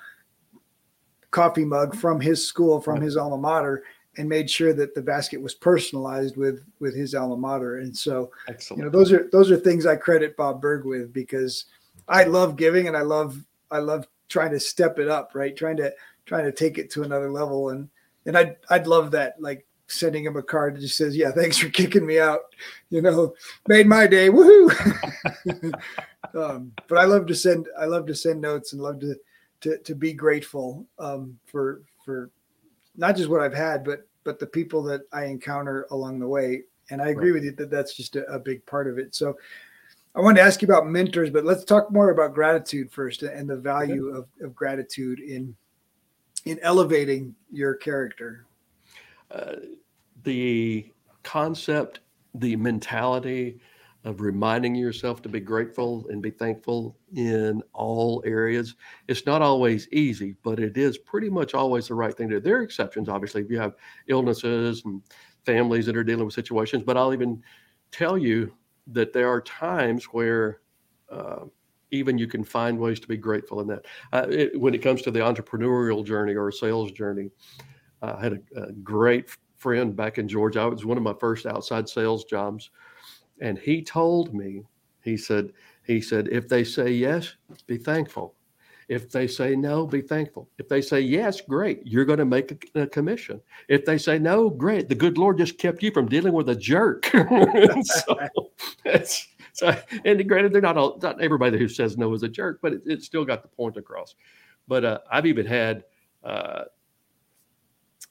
[1.33, 3.83] coffee mug from his school, from his alma mater,
[4.19, 7.79] and made sure that the basket was personalized with with his alma mater.
[7.79, 8.79] And so, Excellent.
[8.79, 11.65] you know, those are those are things I credit Bob Burg with because
[12.09, 15.55] I love giving and I love I love trying to step it up, right?
[15.55, 15.93] Trying to
[16.25, 17.69] trying to take it to another level.
[17.69, 17.91] And
[18.25, 19.41] and I'd I'd love that.
[19.41, 22.41] Like sending him a card that just says, "Yeah, thanks for kicking me out."
[22.89, 23.35] You know,
[23.69, 24.31] made my day.
[24.31, 24.71] Woohoo!
[26.35, 27.69] um, but I love to send.
[27.79, 29.17] I love to send notes and love to
[29.63, 32.31] to to be grateful um, for for
[32.97, 36.63] not just what I've had, but but the people that I encounter along the way.
[36.93, 37.35] And I agree right.
[37.35, 39.15] with you that that's just a, a big part of it.
[39.15, 39.37] So.
[40.15, 43.49] I wanted to ask you about mentors, but let's talk more about gratitude first and
[43.49, 45.55] the value of, of gratitude in
[46.47, 48.47] in elevating your character.
[49.31, 49.57] Uh,
[50.25, 50.91] the
[51.23, 52.01] concept,
[52.35, 53.61] the mentality
[54.05, 58.75] of reminding yourself to be grateful and be thankful in all areas.
[59.09, 62.41] It's not always easy, but it is pretty much always the right thing to do.
[62.41, 63.75] There are exceptions, obviously, if you have
[64.09, 65.03] illnesses and
[65.45, 67.43] families that are dealing with situations, but I'll even
[67.93, 68.51] tell you
[68.93, 70.61] that there are times where
[71.11, 71.45] uh,
[71.91, 73.87] even you can find ways to be grateful in that.
[74.13, 77.31] Uh, it, when it comes to the entrepreneurial journey or sales journey,
[78.03, 80.67] I had a, a great friend back in Georgia.
[80.67, 82.71] It was one of my first outside sales jobs.
[83.41, 84.63] And he told me,
[85.03, 85.53] he said,
[85.87, 87.35] he said, if they say yes,
[87.67, 88.35] be thankful.
[88.89, 90.49] If they say no, be thankful.
[90.59, 93.41] If they say yes, great, you're going to make a, a commission.
[93.69, 96.57] If they say no, great, the good Lord just kept you from dealing with a
[96.57, 97.07] jerk.
[97.85, 98.19] so,
[99.53, 102.73] so, and granted, they're not all, not everybody who says no is a jerk, but
[102.73, 104.15] it, it still got the point across.
[104.69, 105.85] But uh, I've even had
[106.23, 106.65] uh,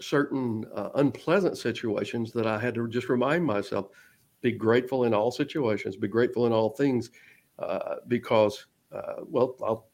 [0.01, 3.87] certain uh, unpleasant situations that I had to just remind myself
[4.41, 7.11] be grateful in all situations, be grateful in all things,
[7.59, 9.87] uh, because, uh, well, I'll,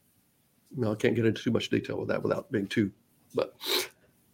[0.76, 2.92] no, I can't get into too much detail with that without being too,
[3.34, 3.56] but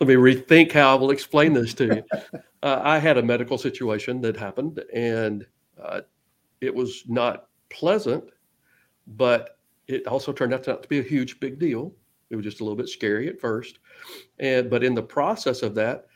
[0.00, 2.04] let me rethink how I will explain this to you.
[2.64, 5.44] Uh, I had a medical situation that happened and
[5.80, 6.00] uh,
[6.60, 8.24] it was not pleasant,
[9.06, 11.94] but it also turned out not to be a huge big deal.
[12.30, 13.78] It was just a little bit scary at first,
[14.38, 16.06] and but in the process of that,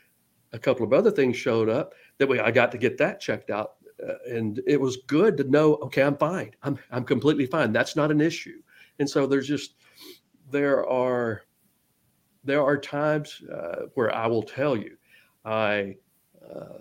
[0.53, 3.51] a couple of other things showed up that way I got to get that checked
[3.51, 5.75] out, uh, and it was good to know.
[5.75, 6.51] Okay, I'm fine.
[6.63, 7.71] I'm I'm completely fine.
[7.71, 8.61] That's not an issue.
[8.99, 9.75] And so there's just
[10.49, 11.43] there are
[12.43, 14.97] there are times uh, where I will tell you,
[15.45, 15.97] I
[16.49, 16.79] uh,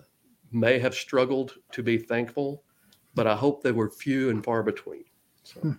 [0.53, 2.62] may have struggled to be thankful,
[3.16, 5.05] but I hope they were few and far between.
[5.42, 5.61] So.
[5.61, 5.72] Hmm.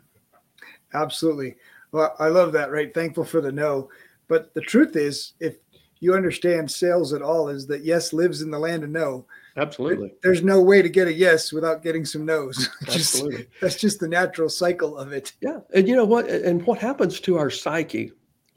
[0.94, 1.56] Absolutely.
[1.92, 2.94] Well, I love that, right?
[2.94, 3.90] Thankful for the no.
[4.28, 5.58] But the truth is, if
[6.00, 9.26] you understand sales at all, is that yes lives in the land of no.
[9.56, 10.14] Absolutely.
[10.22, 12.70] There's no way to get a yes without getting some no's.
[12.88, 13.48] Absolutely.
[13.62, 15.34] that's just the natural cycle of it.
[15.42, 15.60] Yeah.
[15.74, 16.30] And you know what?
[16.30, 18.12] And what happens to our psyche?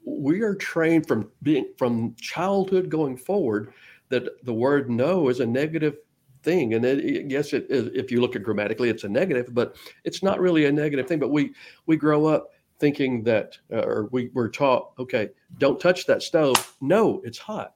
[0.05, 3.73] We are trained from being from childhood going forward
[4.09, 5.97] that the word no is a negative
[6.43, 6.73] thing.
[6.73, 10.39] And it, yes, it, if you look at grammatically, it's a negative, but it's not
[10.39, 11.19] really a negative thing.
[11.19, 11.53] But we
[11.85, 12.49] we grow up
[12.79, 16.75] thinking that, uh, or we were taught, okay, don't touch that stove.
[16.81, 17.75] No, it's hot.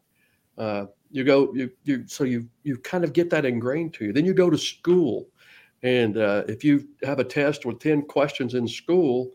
[0.58, 4.14] Uh, you go, you you so you you kind of get that ingrained to you.
[4.14, 5.30] Then you go to school,
[5.84, 9.32] and uh, if you have a test with ten questions in school,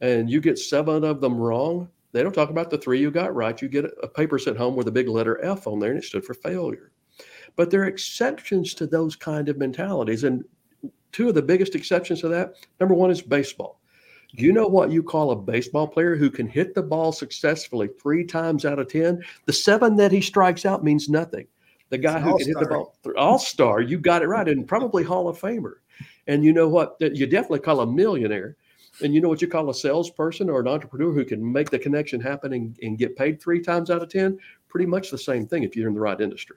[0.00, 3.34] and you get seven of them wrong, they don't talk about the three you got
[3.34, 3.60] right.
[3.60, 6.04] You get a paper sent home with a big letter F on there, and it
[6.04, 6.92] stood for failure.
[7.56, 10.24] But there are exceptions to those kind of mentalities.
[10.24, 10.44] And
[11.12, 13.80] two of the biggest exceptions to that number one is baseball.
[14.36, 17.88] Do you know what you call a baseball player who can hit the ball successfully
[18.02, 19.22] three times out of 10?
[19.46, 21.46] The seven that he strikes out means nothing.
[21.90, 25.04] The guy who can hit the ball, all star, you got it right, and probably
[25.04, 25.74] Hall of Famer.
[26.26, 26.96] And you know what?
[26.98, 28.56] You definitely call a millionaire.
[29.02, 31.78] And you know what you call a salesperson or an entrepreneur who can make the
[31.78, 34.38] connection happen and, and get paid three times out of 10?
[34.68, 36.56] Pretty much the same thing if you're in the right industry.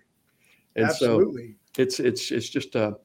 [0.77, 1.57] And Absolutely.
[1.75, 2.95] so it's it's it's just a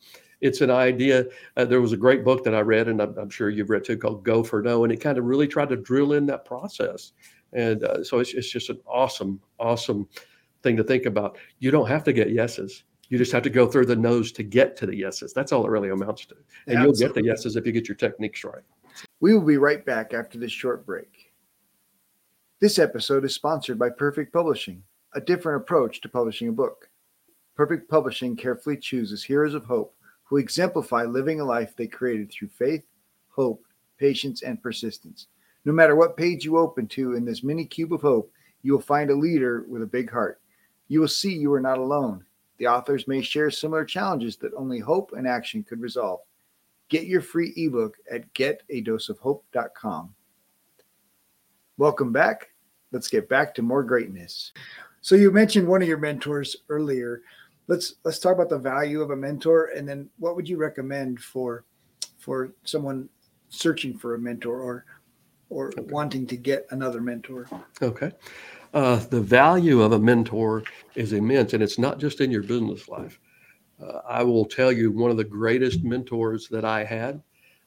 [0.41, 1.25] it's an idea.
[1.57, 3.85] Uh, there was a great book that I read, and I'm, I'm, sure you've read
[3.85, 6.45] too, called "Go for No," and it kind of really tried to drill in that
[6.45, 7.13] process.
[7.53, 10.09] And uh, so it's, it's just an awesome, awesome
[10.63, 11.39] thing to think about.
[11.59, 12.85] You don't have to get yeses.
[13.09, 15.33] You just have to go through the no's to get to the yeses.
[15.33, 16.35] That's all it really amounts to.
[16.67, 16.85] And Absolutely.
[16.85, 18.63] you'll get the yeses if you get your techniques right.
[19.21, 21.33] We will be right back after this short break.
[22.61, 24.83] This episode is sponsored by Perfect Publishing,
[25.15, 26.89] a different approach to publishing a book.
[27.55, 32.49] Perfect Publishing carefully chooses heroes of hope who exemplify living a life they created through
[32.49, 32.83] faith,
[33.29, 33.65] hope,
[33.99, 35.27] patience, and persistence.
[35.65, 38.81] No matter what page you open to in this mini cube of hope, you will
[38.81, 40.41] find a leader with a big heart.
[40.89, 42.25] You will see you are not alone.
[42.59, 46.21] The authors may share similar challenges that only hope and action could resolve.
[46.89, 50.15] Get your free ebook at getadoseofhope.com.
[51.79, 52.51] Welcome back.
[52.93, 54.53] Let's get back to more greatness.
[55.01, 57.23] So you mentioned one of your mentors earlier
[57.69, 61.21] let's let's talk about the value of a mentor and then what would you recommend
[61.21, 61.65] for
[62.19, 63.09] for someone
[63.49, 64.85] searching for a mentor or
[65.51, 65.83] or okay.
[65.83, 67.47] wanting to get another mentor?
[67.83, 68.11] Okay.
[68.73, 70.63] Uh, the value of a mentor
[70.95, 73.21] is immense and it's not just in your business life.
[73.83, 77.21] Uh, i will tell you one of the greatest mentors that i had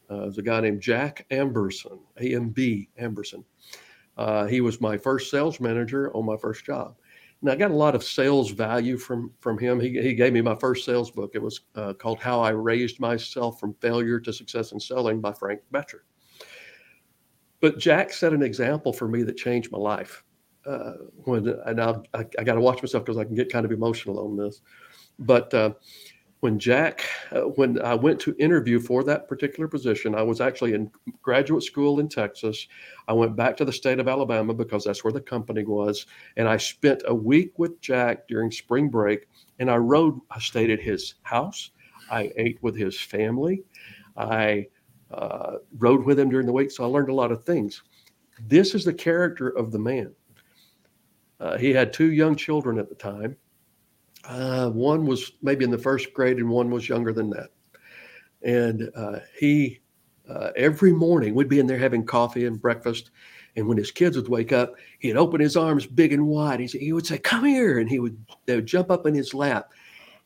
[0.10, 3.43] uh, is a guy named jack amberson amb amberson.
[4.17, 6.95] Uh, he was my first sales manager on my first job
[7.45, 9.79] and I got a lot of sales value from from him.
[9.79, 11.31] He, he gave me my first sales book.
[11.36, 15.31] It was uh, called How I Raised Myself from Failure to Success in Selling by
[15.31, 16.01] Frank Bettger.
[17.62, 20.23] But Jack set an example for me that changed my life.
[20.65, 20.93] Uh,
[21.25, 23.71] when and I, I, I got to watch myself because I can get kind of
[23.71, 24.62] emotional on this.
[25.19, 25.73] But uh,
[26.45, 30.75] when Jack, uh, when I went to interview for that particular position, I was actually
[30.75, 30.91] in
[31.23, 32.67] graduate school in Texas.
[33.08, 36.05] I went back to the state of Alabama because that's where the company was.
[36.38, 39.27] And I spent a week with Jack during spring break.
[39.58, 41.71] And I rode, I stayed at his house.
[42.12, 43.63] I ate with his family.
[44.15, 44.67] I
[45.10, 46.69] uh, rode with him during the week.
[46.69, 47.81] So I learned a lot of things.
[48.39, 50.13] This is the character of the man.
[51.39, 53.36] Uh, he had two young children at the time
[54.28, 57.50] uh, one was maybe in the first grade, and one was younger than that.
[58.42, 59.82] And uh, he,
[60.30, 63.12] uh, every morning, we'd be in there having coffee and breakfast.
[63.56, 66.60] And when his kids would wake up, he'd open his arms big and wide.
[66.60, 69.34] He, he would say, "Come here," and he would they would jump up in his
[69.34, 69.72] lap,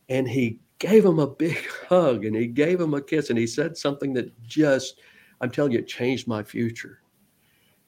[0.09, 1.57] and he gave him a big
[1.89, 4.99] hug and he gave him a kiss and he said something that just,
[5.41, 7.01] I'm telling you, it changed my future.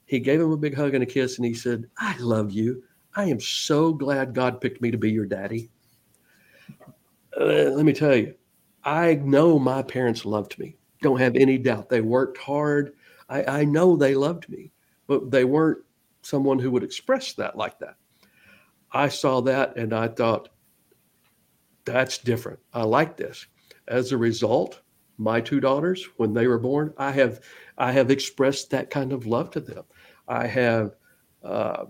[0.06, 2.84] He gave him a big hug and a kiss and he said, "I love you.
[3.16, 5.70] I am so glad God picked me to be your daddy."
[7.40, 8.36] Uh, let me tell you,
[8.84, 10.78] I know my parents loved me.
[11.02, 11.90] Don't have any doubt.
[11.90, 12.94] They worked hard.
[13.30, 14.72] I, I know they loved me,
[15.08, 15.80] but they weren't
[16.22, 17.96] someone who would express that like that.
[18.92, 20.50] I saw that and I thought,
[21.86, 22.60] that's different.
[22.74, 23.48] I like this.
[23.88, 24.82] As a result,
[25.18, 27.42] my two daughters, when they were born, I have
[27.78, 29.84] I have expressed that kind of love to them.
[30.28, 30.96] I have
[31.44, 31.86] uh,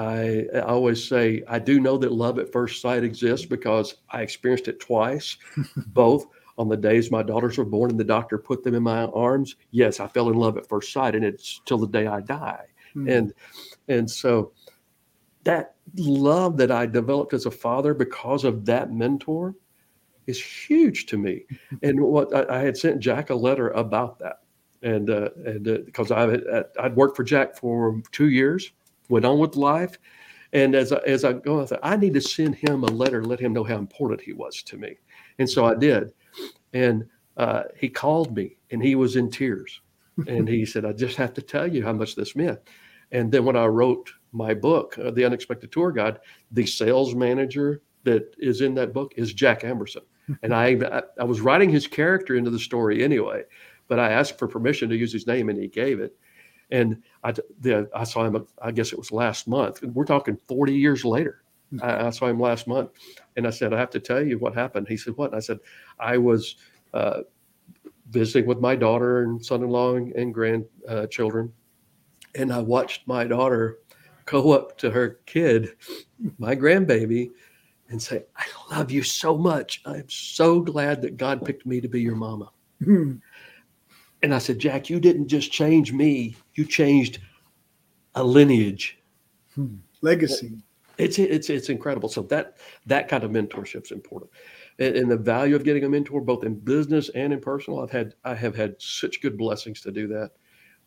[0.00, 4.22] I, I, always say I do know that love at first sight exists because I
[4.22, 5.36] experienced it twice,
[5.88, 6.26] both
[6.56, 9.56] on the days my daughters were born and the doctor put them in my arms.
[9.72, 12.64] Yes, I fell in love at first sight, and it's till the day I die.
[12.96, 13.08] Mm-hmm.
[13.08, 13.32] And
[13.88, 14.52] and so
[15.44, 19.54] that love that I developed as a father because of that mentor
[20.26, 21.44] is huge to me.
[21.82, 24.40] And what I, I had sent Jack a letter about that,
[24.82, 28.72] and uh, and because uh, I I'd worked for Jack for two years,
[29.10, 29.98] went on with life,
[30.52, 33.22] and as I, as I go, I thought I need to send him a letter,
[33.24, 34.96] let him know how important he was to me,
[35.38, 36.12] and so I did,
[36.72, 37.04] and
[37.36, 39.80] uh, he called me and he was in tears,
[40.26, 42.60] and he said, "I just have to tell you how much this meant."
[43.12, 46.20] And then when I wrote my book, uh, The Unexpected Tour Guide,
[46.52, 50.02] the sales manager that is in that book is Jack Emerson.
[50.42, 53.42] And I, I was writing his character into the story anyway,
[53.88, 56.16] but I asked for permission to use his name and he gave it.
[56.70, 59.82] And I, the, I saw him, I guess it was last month.
[59.82, 61.42] We're talking 40 years later.
[61.82, 62.90] I, I, saw him last month.
[63.36, 64.88] And I said, I have to tell you what happened.
[64.88, 65.30] He said, What?
[65.30, 65.60] And I said,
[65.98, 66.56] I was
[66.94, 67.20] uh,
[68.10, 71.52] visiting with my daughter and son in law and, and grandchildren.
[71.52, 73.78] Uh, and I watched my daughter
[74.24, 75.70] go up to her kid,
[76.38, 77.30] my grandbaby,
[77.88, 79.82] and say, I love you so much.
[79.84, 82.50] I'm so glad that God picked me to be your mama.
[82.84, 83.16] Hmm.
[84.22, 87.20] And I said, Jack, you didn't just change me, you changed
[88.14, 88.98] a lineage.
[89.54, 89.76] Hmm.
[90.02, 90.62] Legacy.
[90.98, 92.08] It's it's it's incredible.
[92.08, 94.30] So that that kind of mentorship is important.
[94.78, 97.90] And, and, the value of getting a mentor, both in business and in personal, I've
[97.90, 100.32] had I have had such good blessings to do that.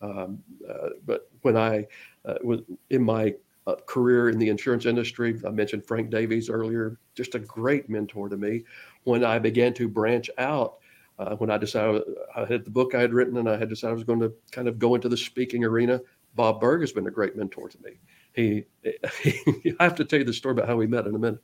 [0.01, 1.87] Um, uh, but when I
[2.25, 3.33] uh, was in my
[3.65, 5.39] uh, career in the insurance industry.
[5.45, 8.63] I mentioned Frank Davies earlier, just a great mentor to me.
[9.03, 10.79] When I began to branch out,
[11.19, 12.01] uh, when I decided
[12.35, 14.33] I had the book I had written and I had decided I was going to
[14.51, 16.01] kind of go into the speaking arena,
[16.35, 17.91] Bob Burg has been a great mentor to me.
[18.33, 18.65] He,
[19.21, 21.41] he I have to tell you the story about how we met in a minute,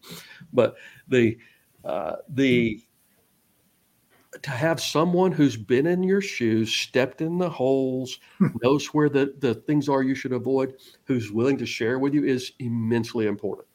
[0.52, 0.76] but
[1.08, 1.38] the
[1.86, 2.82] uh, the
[4.44, 8.20] to have someone who's been in your shoes, stepped in the holes,
[8.62, 12.24] knows where the, the things are you should avoid, who's willing to share with you
[12.24, 13.68] is immensely important.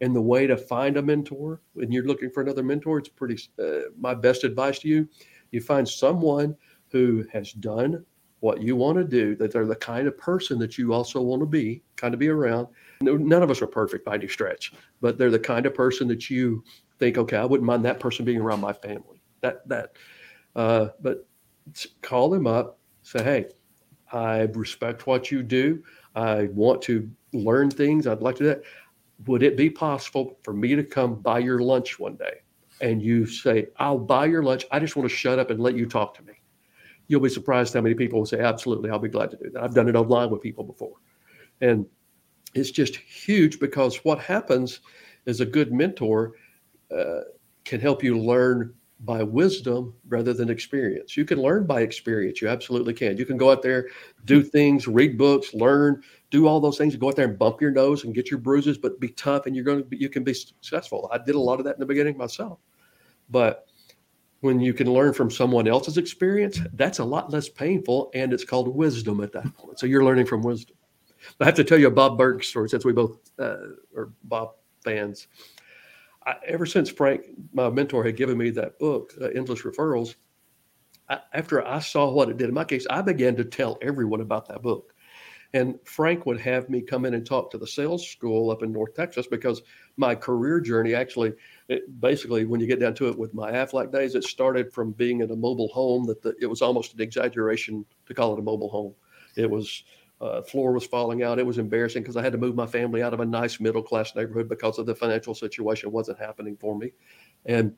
[0.00, 3.38] And the way to find a mentor when you're looking for another mentor, it's pretty,
[3.58, 5.08] uh, my best advice to you,
[5.52, 6.56] you find someone
[6.90, 8.04] who has done
[8.40, 11.40] what you want to do, that they're the kind of person that you also want
[11.40, 12.66] to be, kind of be around.
[13.00, 16.28] None of us are perfect by any stretch, but they're the kind of person that
[16.28, 16.64] you
[16.98, 19.92] think, okay, I wouldn't mind that person being around my family that that.
[20.56, 21.26] Uh, but
[22.00, 23.46] call them up, say, hey,
[24.12, 25.82] I respect what you do.
[26.14, 28.06] I want to learn things.
[28.06, 28.62] I'd like to do that.
[29.26, 32.40] Would it be possible for me to come buy your lunch one day?
[32.82, 34.66] And you say, I'll buy your lunch.
[34.70, 36.34] I just want to shut up and let you talk to me.
[37.08, 39.62] You'll be surprised how many people will say, Absolutely, I'll be glad to do that.
[39.62, 40.96] I've done it online with people before.
[41.60, 41.86] And
[42.54, 44.80] it's just huge because what happens
[45.26, 46.34] is a good mentor
[46.94, 47.20] uh,
[47.64, 48.74] can help you learn
[49.04, 51.16] by wisdom rather than experience.
[51.16, 52.40] You can learn by experience.
[52.40, 53.16] You absolutely can.
[53.16, 53.88] You can go out there,
[54.24, 56.94] do things, read books, learn, do all those things.
[56.94, 59.56] Go out there and bump your nose and get your bruises, but be tough, and
[59.56, 61.10] you're going to be, you can be successful.
[61.12, 62.60] I did a lot of that in the beginning myself,
[63.32, 63.66] but
[64.40, 68.44] when you can learn from someone else's experience, that's a lot less painful, and it's
[68.44, 69.78] called wisdom at that point.
[69.78, 70.76] So you're learning from wisdom.
[71.40, 73.56] I have to tell you a Bob Burg story since we both uh,
[73.96, 74.54] are Bob
[74.84, 75.28] fans.
[76.26, 80.16] I, ever since Frank, my mentor, had given me that book, uh, Endless Referrals,
[81.08, 84.20] I, after I saw what it did in my case, I began to tell everyone
[84.20, 84.91] about that book.
[85.54, 88.72] And Frank would have me come in and talk to the sales school up in
[88.72, 89.60] North Texas because
[89.98, 91.34] my career journey actually,
[92.00, 95.20] basically, when you get down to it with my Aflac days, it started from being
[95.20, 98.42] in a mobile home that the, it was almost an exaggeration to call it a
[98.42, 98.94] mobile home.
[99.36, 99.84] It was
[100.22, 101.38] uh, floor was falling out.
[101.38, 103.82] It was embarrassing because I had to move my family out of a nice middle
[103.82, 106.92] class neighborhood because of the financial situation wasn't happening for me.
[107.44, 107.74] And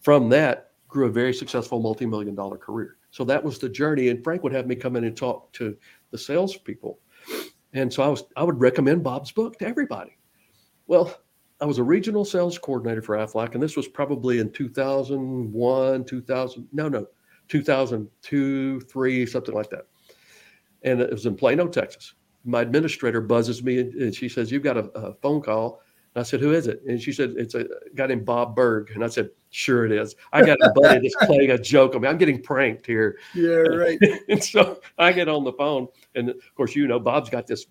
[0.00, 2.96] from that grew a very successful multi million dollar career.
[3.10, 4.08] So that was the journey.
[4.08, 5.76] And Frank would have me come in and talk to
[6.12, 7.00] the salespeople.
[7.72, 10.16] And so I was I would recommend Bob's book to everybody.
[10.86, 11.14] Well,
[11.60, 16.68] I was a regional sales coordinator for Aflac, and this was probably in 2001, 2000,
[16.72, 17.06] no, no,
[17.48, 19.86] 2002, three, something like that
[20.82, 22.14] and it was in Plano, Texas.
[22.44, 25.82] My administrator buzzes me and she says, "You've got a, a phone call."
[26.14, 28.90] And I said, "Who is it?" And she said, "It's a guy named Bob Burg.
[28.94, 32.02] And I said, "Sure it is." I got a buddy that's playing a joke on
[32.02, 32.08] me.
[32.08, 33.18] I'm getting pranked here.
[33.34, 33.98] Yeah, right.
[34.28, 37.66] and so I get on the phone, and of course, you know, Bob's got this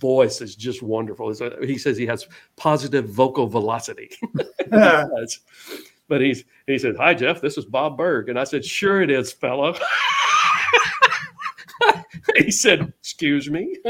[0.00, 1.32] voice is just wonderful.
[1.62, 2.26] He says he has
[2.56, 4.10] positive vocal velocity.
[6.08, 9.10] but he's he said, "Hi Jeff, this is Bob Burg," and I said, "Sure it
[9.10, 9.74] is, fellow."
[12.36, 13.76] he said, Excuse me.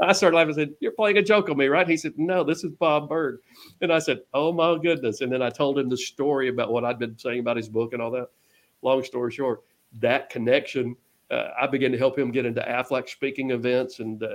[0.00, 0.54] I started laughing.
[0.54, 1.88] I said, You're playing a joke on me, right?
[1.88, 3.40] He said, No, this is Bob Burg.
[3.80, 5.20] And I said, Oh my goodness.
[5.20, 7.92] And then I told him the story about what I'd been saying about his book
[7.92, 8.28] and all that.
[8.82, 9.62] Long story short,
[10.00, 10.96] that connection,
[11.30, 13.98] uh, I began to help him get into Aflac speaking events.
[14.00, 14.34] And uh,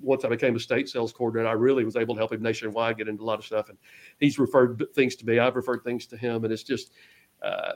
[0.00, 2.98] once I became a state sales coordinator, I really was able to help him nationwide
[2.98, 3.68] get into a lot of stuff.
[3.68, 3.78] And
[4.18, 5.38] he's referred things to me.
[5.38, 6.92] I've referred things to him, and it's just
[7.42, 7.74] uh,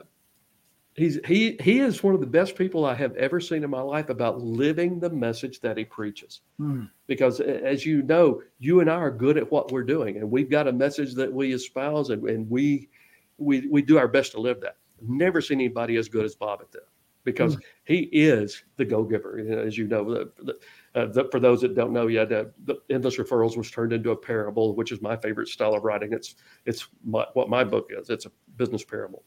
[0.99, 3.81] he's he he is one of the best people I have ever seen in my
[3.81, 6.41] life about living the message that he preaches.
[6.57, 6.85] Hmm.
[7.07, 10.49] Because as you know, you and I are good at what we're doing, and we've
[10.49, 12.89] got a message that we espouse, and, and we
[13.37, 14.75] we we do our best to live that.
[15.01, 16.89] Never seen anybody as good as Bob at that
[17.23, 17.61] because mm.
[17.85, 19.39] he is the go-giver.
[19.65, 20.53] As you know, the, the,
[20.95, 24.11] uh, the, for those that don't know yet, uh, the endless referrals was turned into
[24.11, 26.11] a parable, which is my favorite style of writing.
[26.11, 26.35] It's
[26.65, 28.09] it's my, what my book is.
[28.09, 29.23] It's a business parable,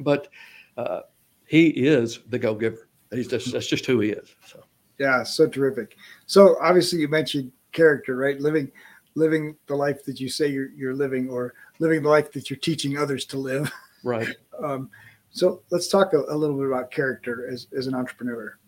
[0.00, 0.28] but
[0.76, 1.00] uh,
[1.46, 2.88] he is the go-giver.
[3.12, 4.34] He's just that's just who he is.
[4.46, 4.64] So
[4.98, 5.96] yeah, so terrific.
[6.26, 8.40] So obviously, you mentioned character, right?
[8.40, 8.70] Living
[9.14, 12.58] living the life that you say you're, you're living, or living the life that you're
[12.58, 13.70] teaching others to live.
[14.06, 14.36] Right.
[14.62, 14.90] um,
[15.30, 18.58] so let's talk a, a, little bit about character as, as an entrepreneur.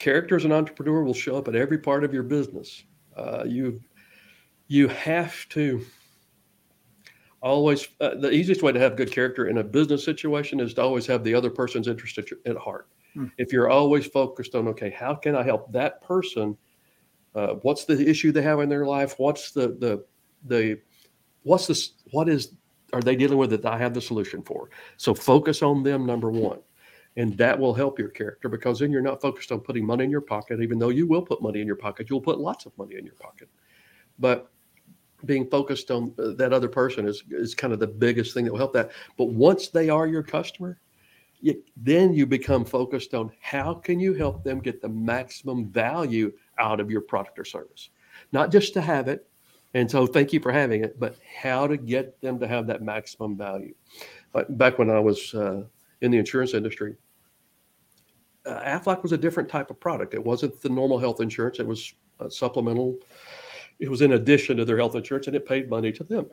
[0.00, 2.82] Character as an entrepreneur will show up at every part of your business.
[3.16, 3.80] Uh, you
[4.66, 5.86] you have to
[7.46, 10.82] always uh, the easiest way to have good character in a business situation is to
[10.82, 12.88] always have the other person's interest at, your, at heart.
[13.14, 13.26] Hmm.
[13.38, 16.56] If you're always focused on okay, how can I help that person?
[17.34, 19.14] Uh, what's the issue they have in their life?
[19.18, 20.04] What's the the
[20.44, 20.80] the
[21.42, 21.92] what's this?
[22.10, 22.54] What is
[22.92, 24.70] are they dealing with that I have the solution for?
[24.96, 26.60] So focus on them, number one.
[27.18, 30.10] And that will help your character because then you're not focused on putting money in
[30.10, 32.08] your pocket, even though you will put money in your pocket.
[32.10, 33.48] You'll put lots of money in your pocket.
[34.18, 34.50] But
[35.26, 38.52] being focused on uh, that other person is, is kind of the biggest thing that
[38.52, 38.92] will help that.
[39.18, 40.78] But once they are your customer,
[41.40, 46.32] you, then you become focused on how can you help them get the maximum value
[46.58, 47.90] out of your product or service,
[48.32, 49.28] not just to have it,
[49.74, 52.82] and so thank you for having it, but how to get them to have that
[52.82, 53.74] maximum value.
[54.50, 55.64] back when I was uh,
[56.00, 56.96] in the insurance industry,
[58.46, 60.14] uh, Aflac was a different type of product.
[60.14, 61.92] It wasn't the normal health insurance, it was
[62.28, 62.96] supplemental.
[63.78, 66.26] It was in addition to their health insurance and it paid money to them.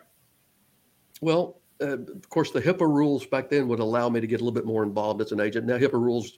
[1.21, 4.43] Well, uh, of course, the HIPAA rules back then would allow me to get a
[4.43, 5.65] little bit more involved as an agent.
[5.65, 6.37] Now, HIPAA rules,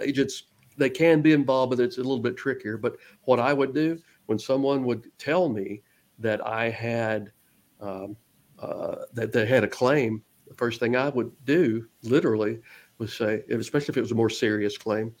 [0.00, 0.44] agents,
[0.76, 2.76] they can be involved, but it's a little bit trickier.
[2.76, 5.82] But what I would do when someone would tell me
[6.18, 7.32] that I had
[7.80, 8.16] um,
[8.58, 12.60] uh, that they had a claim, the first thing I would do, literally,
[12.98, 15.14] was say, especially if it was a more serious claim,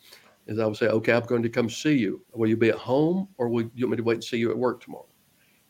[0.46, 2.24] is I would say, okay, I'm going to come see you.
[2.32, 4.50] Will you be at home, or would you want me to wait and see you
[4.50, 5.06] at work tomorrow?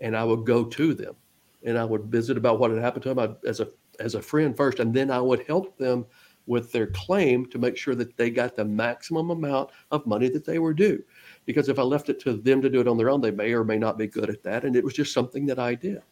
[0.00, 1.14] And I would go to them,
[1.62, 3.68] and I would visit about what had happened to them I, as a
[4.00, 6.04] as a friend first, and then I would help them
[6.46, 10.44] with their claim to make sure that they got the maximum amount of money that
[10.44, 11.02] they were due
[11.46, 13.52] because if I left it to them to do it on their own, they may
[13.52, 14.64] or may not be good at that.
[14.64, 16.02] And it was just something that I did.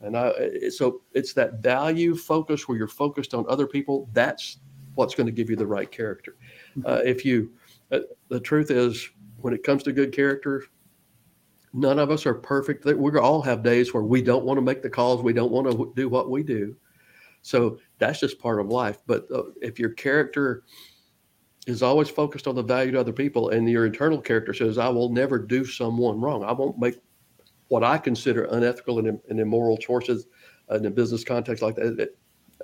[0.00, 4.08] And I, so it's that value focus where you're focused on other people.
[4.12, 4.58] That's
[4.94, 6.36] what's going to give you the right character.
[6.84, 7.50] Uh, if you,
[7.90, 9.08] uh, the truth is,
[9.38, 10.64] when it comes to good character,
[11.72, 12.84] none of us are perfect.
[12.84, 15.70] We all have days where we don't want to make the calls, we don't want
[15.70, 16.76] to do what we do.
[17.42, 18.98] So that's just part of life.
[19.06, 20.64] But uh, if your character
[21.66, 24.88] is always focused on the value to other people, and your internal character says, "I
[24.88, 26.42] will never do someone wrong.
[26.42, 26.96] I won't make
[27.68, 30.26] what I consider unethical and, and immoral choices
[30.70, 32.16] in a business context like that.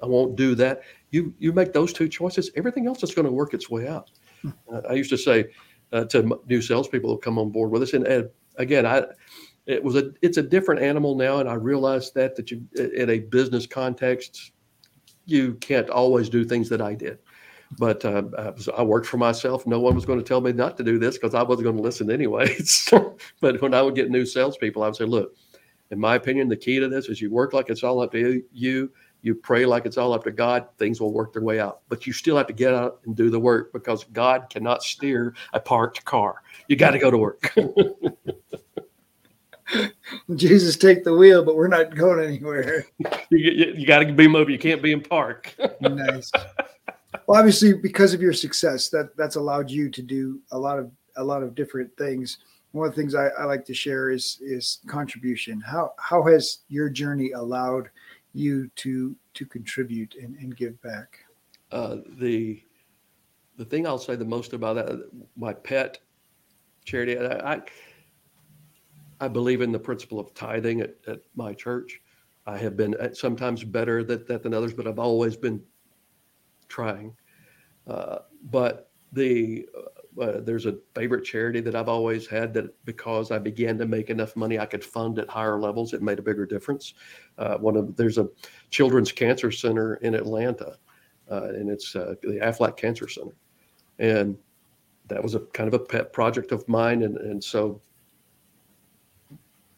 [0.02, 3.32] I won't do that." You you make those two choices, everything else is going to
[3.32, 4.11] work its way out.
[4.42, 4.50] Hmm.
[4.72, 5.46] Uh, I used to say
[5.92, 9.05] uh, to new salespeople who come on board with us, and, and again, I
[9.66, 13.11] it was a it's a different animal now, and I realized that that you in
[13.11, 14.52] a business context,
[15.26, 17.18] you can't always do things that I did.
[17.78, 18.22] But uh,
[18.76, 19.66] I worked for myself.
[19.66, 21.76] No one was going to tell me not to do this because I wasn't going
[21.76, 22.88] to listen anyways.
[23.40, 25.34] but when I would get new salespeople, I would say, look,
[25.90, 28.42] in my opinion, the key to this is you work like it's all up to
[28.52, 28.92] you.
[29.25, 30.68] You pray like it's all up to God.
[30.79, 31.81] Things will work their way out.
[31.89, 35.35] But you still have to get out and do the work because God cannot steer
[35.53, 36.43] a parked car.
[36.68, 37.53] You got to go to work.
[40.37, 42.87] Jesus, take the wheel, but we're not going anywhere.
[42.99, 44.53] you, you, you got to be mobile.
[44.53, 45.55] You can't be in park.
[45.81, 46.31] nice
[47.27, 50.91] well, obviously, because of your success, that that's allowed you to do a lot of
[51.16, 52.39] a lot of different things.
[52.72, 55.61] One of the things I, I like to share is is contribution.
[55.61, 57.89] How how has your journey allowed
[58.35, 61.24] you to to contribute and, and give back?
[61.72, 62.62] Uh, the
[63.57, 65.99] the thing I'll say the most about that, my pet
[66.85, 67.62] charity, I, I,
[69.20, 72.01] I believe in the principle of tithing at, at my church.
[72.47, 75.62] I have been sometimes better at that than others, but I've always been
[76.68, 77.16] trying.
[77.87, 78.18] Uh,
[78.51, 83.38] but the uh, uh, there's a favorite charity that I've always had that because I
[83.38, 85.92] began to make enough money, I could fund at higher levels.
[85.92, 86.94] It made a bigger difference.
[87.38, 88.28] Uh, one of there's a
[88.70, 90.76] children's cancer center in Atlanta,
[91.30, 93.34] uh, and it's uh, the Aflac Cancer Center,
[93.98, 94.36] and
[95.08, 97.02] that was a kind of a pet project of mine.
[97.02, 97.80] And and so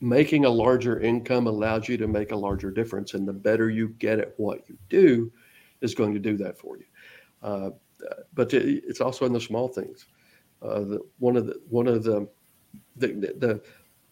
[0.01, 3.14] making a larger income allows you to make a larger difference.
[3.14, 5.32] And the better you get at what you do
[5.80, 6.84] is going to do that for you.
[7.43, 7.70] Uh,
[8.34, 10.07] but it's also in the small things.
[10.63, 12.29] Uh, the, one of the one of the,
[12.97, 13.63] the, the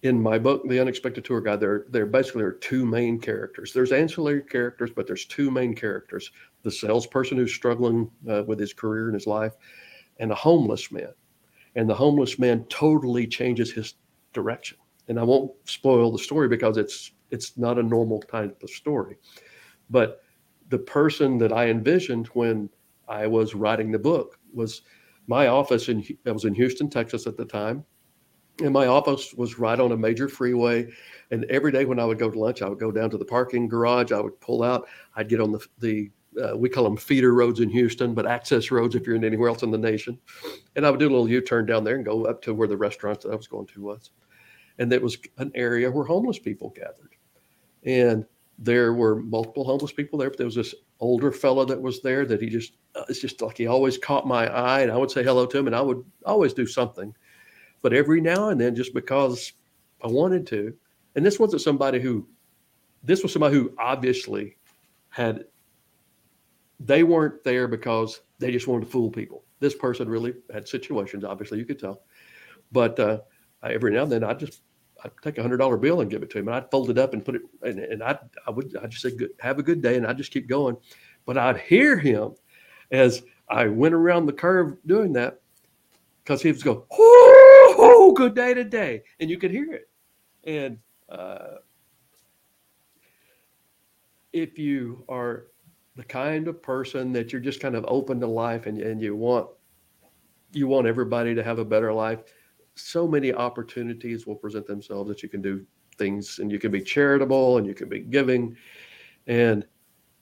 [0.02, 3.72] in my book, The Unexpected Tour Guide, there there basically are two main characters.
[3.72, 6.30] There's ancillary characters, but there's two main characters:
[6.62, 9.54] the salesperson who's struggling uh, with his career and his life,
[10.18, 11.12] and a homeless man.
[11.76, 13.94] And the homeless man totally changes his
[14.32, 14.78] direction
[15.08, 19.16] and I won't spoil the story because it's it's not a normal type of story.
[19.90, 20.22] But
[20.68, 22.70] the person that I envisioned when
[23.08, 24.82] I was writing the book was
[25.26, 27.84] my office in I was in Houston, Texas at the time.
[28.62, 30.88] And my office was right on a major freeway.
[31.32, 33.24] And every day when I would go to lunch, I would go down to the
[33.24, 34.12] parking garage.
[34.12, 34.86] I would pull out.
[35.16, 36.10] I'd get on the, the
[36.40, 39.48] uh, we call them feeder roads in Houston, but access roads if you're in anywhere
[39.48, 40.18] else in the nation.
[40.76, 42.68] And I would do a little U turn down there and go up to where
[42.68, 44.10] the restaurant that I was going to was
[44.78, 47.14] and it was an area where homeless people gathered.
[47.84, 48.24] And
[48.58, 52.24] there were multiple homeless people there, but there was this older fellow that was there
[52.26, 55.10] that he just, uh, it's just like he always caught my eye, and I would
[55.10, 57.14] say hello to him, and I would always do something.
[57.82, 59.52] But every now and then, just because
[60.02, 60.74] I wanted to,
[61.14, 62.26] and this wasn't somebody who,
[63.02, 64.56] this was somebody who obviously
[65.10, 65.44] had,
[66.80, 69.44] they weren't there because they just wanted to fool people.
[69.60, 72.02] This person really had situations, obviously, you could tell.
[72.72, 73.20] But uh,
[73.62, 74.62] every now and then I just
[75.04, 76.98] I'd take a hundred dollar bill and give it to him, and I'd fold it
[76.98, 79.62] up and put it, and, and I I would I just say good, have a
[79.62, 80.76] good day, and I just keep going,
[81.26, 82.34] but I'd hear him
[82.90, 85.40] as I went around the curve doing that
[86.22, 89.90] because he was going, oh, oh, good day today, and you could hear it,
[90.44, 90.78] and
[91.10, 91.56] uh,
[94.32, 95.46] if you are
[95.96, 99.14] the kind of person that you're just kind of open to life and, and you
[99.14, 99.48] want
[100.52, 102.22] you want everybody to have a better life
[102.76, 105.64] so many opportunities will present themselves that you can do
[105.96, 108.56] things and you can be charitable and you can be giving
[109.26, 109.66] and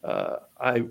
[0.05, 0.85] uh, i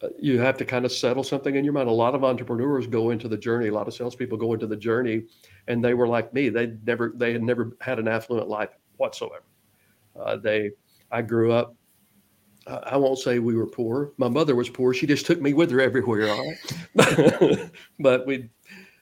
[0.00, 2.86] uh, you have to kind of settle something in your mind a lot of entrepreneurs
[2.86, 5.22] go into the journey a lot of salespeople go into the journey
[5.68, 9.44] and they were like me they never they had never had an affluent life whatsoever
[10.20, 10.70] uh, they
[11.12, 11.74] i grew up
[12.84, 14.12] I won't say we were poor.
[14.18, 14.92] My mother was poor.
[14.92, 16.28] She just took me with her everywhere.
[16.28, 16.54] All
[16.94, 18.50] right, but we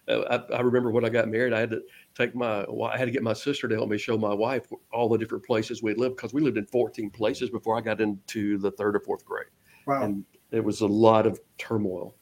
[0.09, 1.83] I, I, remember when I got married, I had to
[2.15, 5.09] take my, I had to get my sister to help me show my wife all
[5.09, 8.59] the different places we lived because we lived in 14 places before I got into
[8.59, 9.47] the third or fourth grade.
[9.87, 10.03] Wow.
[10.03, 12.15] And it was a lot of turmoil.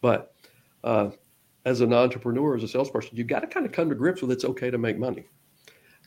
[0.00, 0.34] But
[0.84, 1.10] uh,
[1.64, 4.30] as an entrepreneur, as a salesperson, you got to kind of come to grips with
[4.30, 5.26] it's okay to make money.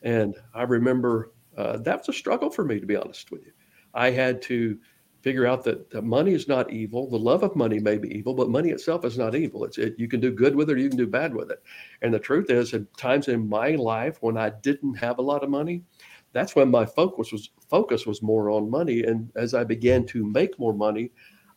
[0.03, 3.51] And I remember uh, that was a struggle for me, to be honest with you.
[3.93, 4.78] I had to
[5.22, 7.09] figure out that, that money is not evil.
[7.09, 9.65] The love of money may be evil, but money itself is not evil.
[9.65, 11.61] It's it, you can do good with it, or you can do bad with it.
[12.01, 15.43] And the truth is, at times in my life when I didn't have a lot
[15.43, 15.84] of money,
[16.32, 19.03] that's when my focus was focus was more on money.
[19.03, 21.11] And as I began to make more money,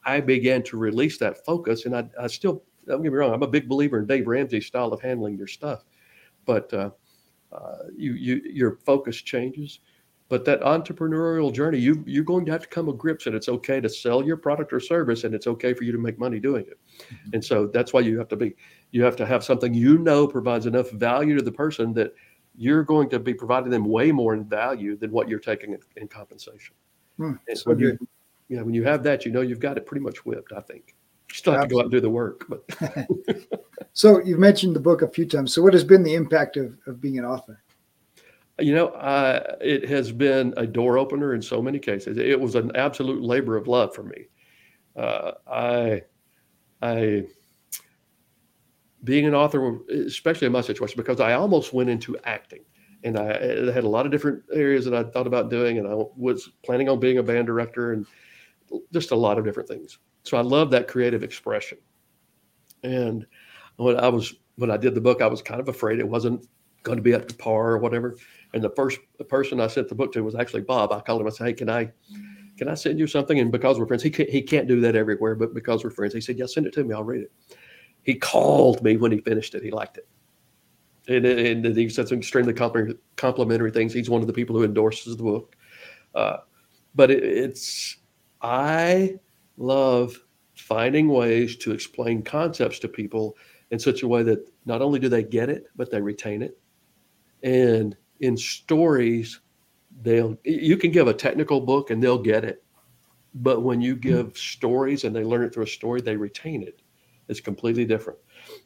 [0.05, 1.87] I began to release that focus.
[1.87, 4.67] And I, I still don't get me wrong, I'm a big believer in Dave Ramsey's
[4.67, 5.85] style of handling your stuff,
[6.47, 6.91] but uh,
[7.53, 9.81] uh, you you your focus changes
[10.33, 13.51] but that entrepreneurial journey, you you're going to have to come to grips and it's
[13.51, 16.41] okay to sell your product or service and it's okay for you to make money
[16.41, 16.81] doing it.
[17.01, 17.31] Mm-hmm.
[17.35, 18.57] And so that's why you have to be
[18.93, 22.15] you have to have something you know provides enough value to the person that
[22.57, 25.81] you're going to be providing them way more in value than what you're taking in,
[25.99, 26.75] in compensation.
[27.19, 27.99] Hmm, and so when you,
[28.49, 30.55] yeah, when you have that, you know you've got it pretty much whipped.
[30.55, 30.95] I think
[31.29, 31.69] you still have Absolutely.
[31.69, 32.47] to go out and do the work.
[32.49, 35.53] But so you've mentioned the book a few times.
[35.53, 37.63] So what has been the impact of, of being an author?
[38.63, 42.17] You know, uh, it has been a door opener in so many cases.
[42.17, 44.29] It was an absolute labor of love for me.
[44.95, 46.03] Uh, I,
[46.81, 47.25] I,
[49.03, 52.61] being an author, especially in my situation, because I almost went into acting,
[53.03, 55.89] and I, I had a lot of different areas that I thought about doing, and
[55.89, 58.07] I was planning on being a band director, and
[58.93, 59.99] just a lot of different things.
[60.23, 61.79] So I love that creative expression.
[62.85, 63.27] And
[63.75, 66.47] when I was when I did the book, I was kind of afraid it wasn't
[66.83, 68.17] going to be up to par or whatever.
[68.55, 70.93] And the first person I sent the book to was actually Bob.
[70.93, 71.27] I called him.
[71.27, 71.91] I said, "Hey, can I,
[72.57, 74.97] can I send you something?" And because we're friends, he can't, he can't do that
[74.97, 76.95] everywhere, but because we're friends, he said, "Yeah, send it to me.
[76.95, 77.33] I'll read it."
[78.03, 79.63] He called me when he finished it.
[79.63, 80.09] He liked it,
[81.09, 83.93] and, and he said some extremely complimentary things.
[83.93, 85.57] He's one of the people who endorses the book.
[86.15, 86.39] Uh,
[86.95, 87.97] but it, it's
[88.43, 89.15] I
[89.57, 90.19] love
[90.55, 93.37] finding ways to explain concepts to people
[93.71, 96.59] in such a way that not only do they get it, but they retain it.
[97.43, 99.41] And in stories,
[100.03, 102.65] they'll you can give a technical book and they'll get it.
[103.35, 106.83] But when you give stories and they learn it through a story, they retain it.
[107.29, 108.19] It's completely different.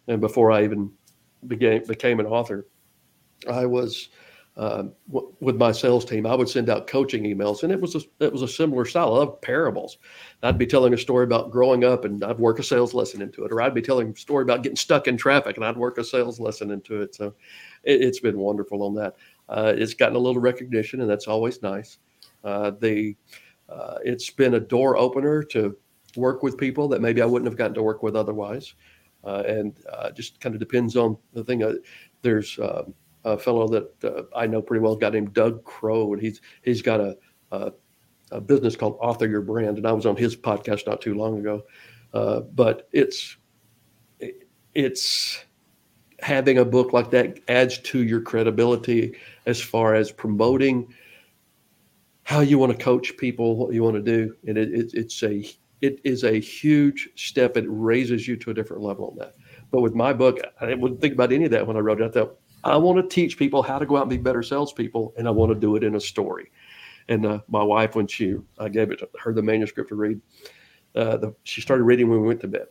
[0.08, 0.92] And before I even
[1.46, 2.66] began became an author,
[3.48, 4.08] I was
[4.56, 7.94] uh, w- with my sales team, I would send out coaching emails, and it was
[7.94, 9.98] a, it was a similar style of parables.
[10.42, 13.44] I'd be telling a story about growing up, and I'd work a sales lesson into
[13.44, 15.98] it, or I'd be telling a story about getting stuck in traffic, and I'd work
[15.98, 17.14] a sales lesson into it.
[17.14, 17.34] So
[17.84, 19.16] it, has been wonderful on that.
[19.48, 21.98] Uh, it's gotten a little recognition, and that's always nice.
[22.42, 23.14] Uh, the
[23.68, 25.76] uh, it's been a door opener to
[26.16, 28.74] work with people that maybe I wouldn't have gotten to work with otherwise.
[29.24, 31.62] Uh, and uh, just kind of depends on the thing.
[32.22, 32.94] There's um,
[33.26, 36.40] a fellow that uh, I know pretty well, a guy named Doug Crowe, and he's
[36.62, 37.18] he's got a,
[37.50, 37.72] a,
[38.30, 41.38] a business called Author Your Brand, and I was on his podcast not too long
[41.38, 41.64] ago.
[42.14, 43.36] Uh, but it's
[44.74, 45.44] it's
[46.20, 50.94] having a book like that adds to your credibility as far as promoting
[52.22, 55.22] how you want to coach people, what you want to do, and it, it, it's
[55.24, 55.44] a
[55.80, 57.56] it is a huge step.
[57.56, 59.34] It raises you to a different level on that.
[59.72, 62.04] But with my book, I wouldn't think about any of that when I wrote it.
[62.04, 62.38] I thought,
[62.72, 65.30] I want to teach people how to go out and be better salespeople, and I
[65.30, 66.50] want to do it in a story.
[67.08, 70.20] And uh, my wife, when she I gave it her the manuscript to read,
[70.94, 72.66] uh, the, she started reading when we went to bed.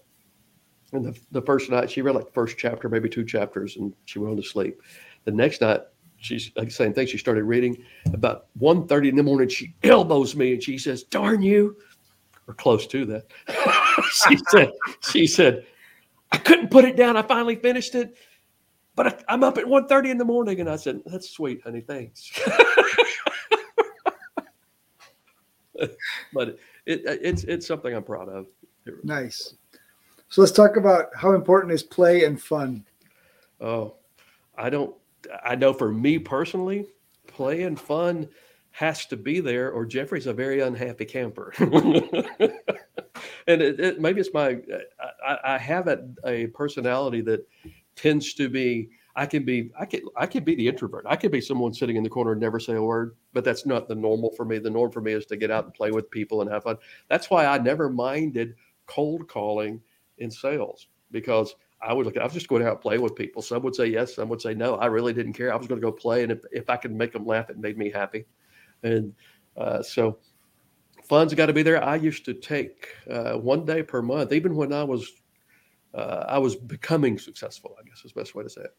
[0.91, 3.93] And the, the first night she read like the first chapter, maybe two chapters, and
[4.05, 4.81] she went on to sleep.
[5.23, 5.81] The next night,
[6.17, 7.07] she's like same thing.
[7.07, 7.83] She started reading
[8.13, 9.47] about 1.30 in the morning.
[9.47, 11.77] She elbows me and she says, "Darn you!"
[12.47, 13.25] or close to that.
[14.27, 14.71] she said,
[15.11, 15.65] she said,
[16.31, 17.17] I couldn't put it down.
[17.17, 18.17] I finally finished it,
[18.95, 20.59] but I, am up at 1.30 in the morning.
[20.59, 21.81] And I said, that's sweet, honey.
[21.81, 22.31] Thanks.
[26.33, 28.47] but it, it's, it's something I'm proud of.
[29.03, 29.55] Nice.
[30.29, 32.85] So let's talk about how important is play and fun.
[33.61, 33.95] Oh,
[34.57, 34.95] I don't,
[35.43, 36.87] I know for me personally,
[37.27, 38.29] play and fun–
[38.75, 41.53] has to be there, or Jeffrey's a very unhappy camper.
[41.59, 41.71] and
[43.47, 44.59] it, it, maybe it's my
[45.25, 47.47] I, I have a, a, personality that
[47.95, 51.05] tends to be I can be I can I can be the introvert.
[51.07, 53.65] I could be someone sitting in the corner and never say a word, but that's
[53.65, 54.59] not the normal for me.
[54.59, 56.77] The norm for me is to get out and play with people and have fun.
[57.09, 58.55] That's why I never minded
[58.87, 59.81] cold calling
[60.17, 62.17] in sales because I would look.
[62.17, 63.41] I was just going out and play with people.
[63.41, 64.75] Some would say yes, some would say no.
[64.75, 65.53] I really didn't care.
[65.53, 67.57] I was going to go play, and if, if I could make them laugh, it
[67.57, 68.25] made me happy.
[68.83, 69.13] And
[69.55, 70.17] uh, so
[71.03, 71.83] funds got to be there.
[71.83, 75.21] I used to take uh, one day per month, even when I was
[75.95, 77.75] uh, I was becoming successful.
[77.79, 78.75] I guess is the best way to say it.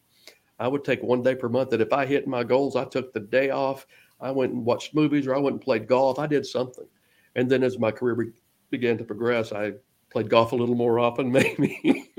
[0.59, 1.71] I would take one day per month.
[1.71, 3.87] That if I hit my goals, I took the day off.
[4.21, 6.19] I went and watched movies, or I went and played golf.
[6.19, 6.87] I did something.
[7.35, 8.33] And then as my career be-
[8.71, 9.73] began to progress, I
[10.11, 12.13] played golf a little more often, maybe.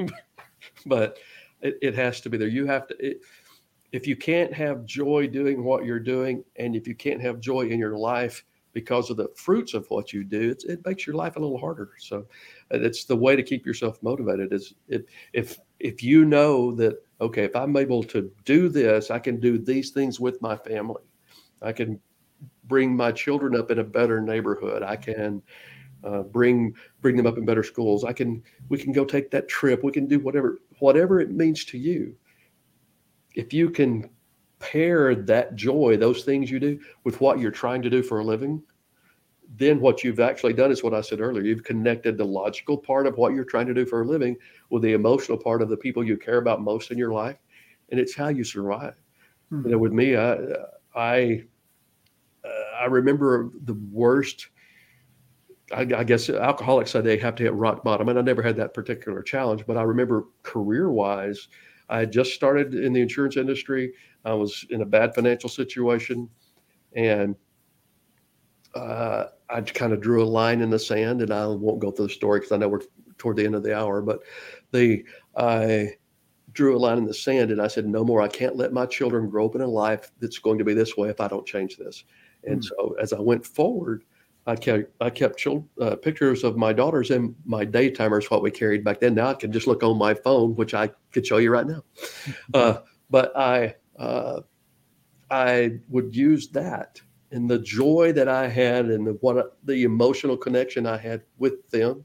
[0.85, 1.17] but
[1.61, 2.47] it, it, has to be there.
[2.47, 2.95] You have to.
[3.05, 3.21] It,
[3.91, 7.61] if you can't have joy doing what you're doing, and if you can't have joy
[7.61, 8.43] in your life
[8.73, 11.91] because of the fruits of what you do, it makes your life a little harder.
[11.97, 12.27] So,
[12.71, 14.53] it's the way to keep yourself motivated.
[14.53, 15.03] Is if
[15.33, 19.57] if if you know that okay, if I'm able to do this, I can do
[19.57, 21.03] these things with my family.
[21.61, 21.99] I can
[22.65, 24.83] bring my children up in a better neighborhood.
[24.83, 25.41] I can
[26.03, 28.03] uh, bring bring them up in better schools.
[28.03, 29.83] I can we can go take that trip.
[29.83, 32.15] We can do whatever whatever it means to you
[33.37, 34.09] if you can
[34.59, 38.23] pair that joy, those things you do, with what you're trying to do for a
[38.23, 38.61] living,
[39.55, 41.43] then what you've actually done is what I said earlier.
[41.43, 44.35] You've connected the logical part of what you're trying to do for a living
[44.69, 47.37] with the emotional part of the people you care about most in your life,
[47.89, 48.95] and it's how you survive.
[49.51, 49.65] Mm-hmm.
[49.65, 50.37] You know, with me, I
[50.95, 51.43] I
[52.43, 54.47] uh, I remember the worst.
[55.73, 58.55] I, I, guess alcoholics say they have to hit rock bottom, and I never had
[58.55, 59.65] that particular challenge.
[59.67, 61.49] But I remember career-wise,
[61.89, 63.93] I had just started in the insurance industry.
[64.23, 66.29] I was in a bad financial situation,
[66.95, 67.35] and
[68.75, 71.21] uh, I kind of drew a line in the sand.
[71.21, 72.81] And I won't go through the story because I know we're
[73.17, 74.01] toward the end of the hour.
[74.01, 74.19] But
[74.71, 75.03] the
[75.35, 75.93] I
[76.51, 78.21] drew a line in the sand, and I said, "No more.
[78.21, 80.97] I can't let my children grow up in a life that's going to be this
[80.97, 82.03] way if I don't change this."
[82.43, 82.65] And mm.
[82.65, 84.03] so, as I went forward,
[84.47, 85.45] I kept I kept
[85.81, 89.13] uh, pictures of my daughters and my daytimers what we carried back then.
[89.13, 91.83] Now I can just look on my phone, which I could show you right now.
[92.53, 92.79] Uh,
[93.09, 94.41] but I uh,
[95.29, 97.01] I would use that
[97.31, 101.69] and the joy that I had and the, what the emotional connection I had with
[101.69, 102.03] them.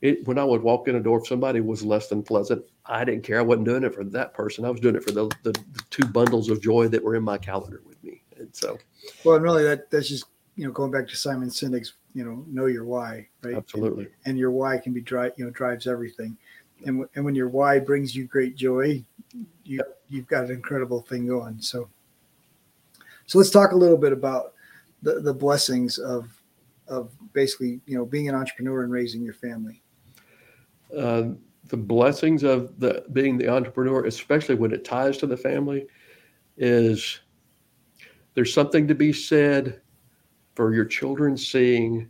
[0.00, 3.04] It, when I would walk in a door, if somebody was less than pleasant, I
[3.04, 3.38] didn't care.
[3.38, 4.66] I wasn't doing it for that person.
[4.66, 7.22] I was doing it for the, the, the two bundles of joy that were in
[7.22, 8.20] my calendar with me.
[8.36, 8.76] And so,
[9.24, 12.44] well, and really, that that's just you know, going back to Simon Sinek's, you know,
[12.48, 13.56] know your why, right?
[13.56, 14.04] Absolutely.
[14.04, 16.36] And, and your why can be drive, you know, drives everything.
[16.80, 19.04] And, w- and when your why brings you great joy,
[19.64, 21.60] you you've got an incredible thing going.
[21.60, 21.88] So,
[23.26, 24.54] so let's talk a little bit about
[25.02, 26.28] the the blessings of
[26.88, 29.82] of basically, you know, being an entrepreneur and raising your family.
[30.96, 31.30] Uh,
[31.68, 35.86] the blessings of the being the entrepreneur, especially when it ties to the family,
[36.56, 37.20] is
[38.34, 39.80] there's something to be said
[40.54, 42.08] for your children seeing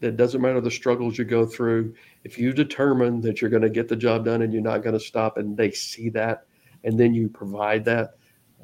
[0.00, 1.94] that doesn't matter the struggles you go through.
[2.24, 4.92] If you determine that you're going to get the job done and you're not going
[4.92, 6.46] to stop, and they see that,
[6.84, 8.16] and then you provide that,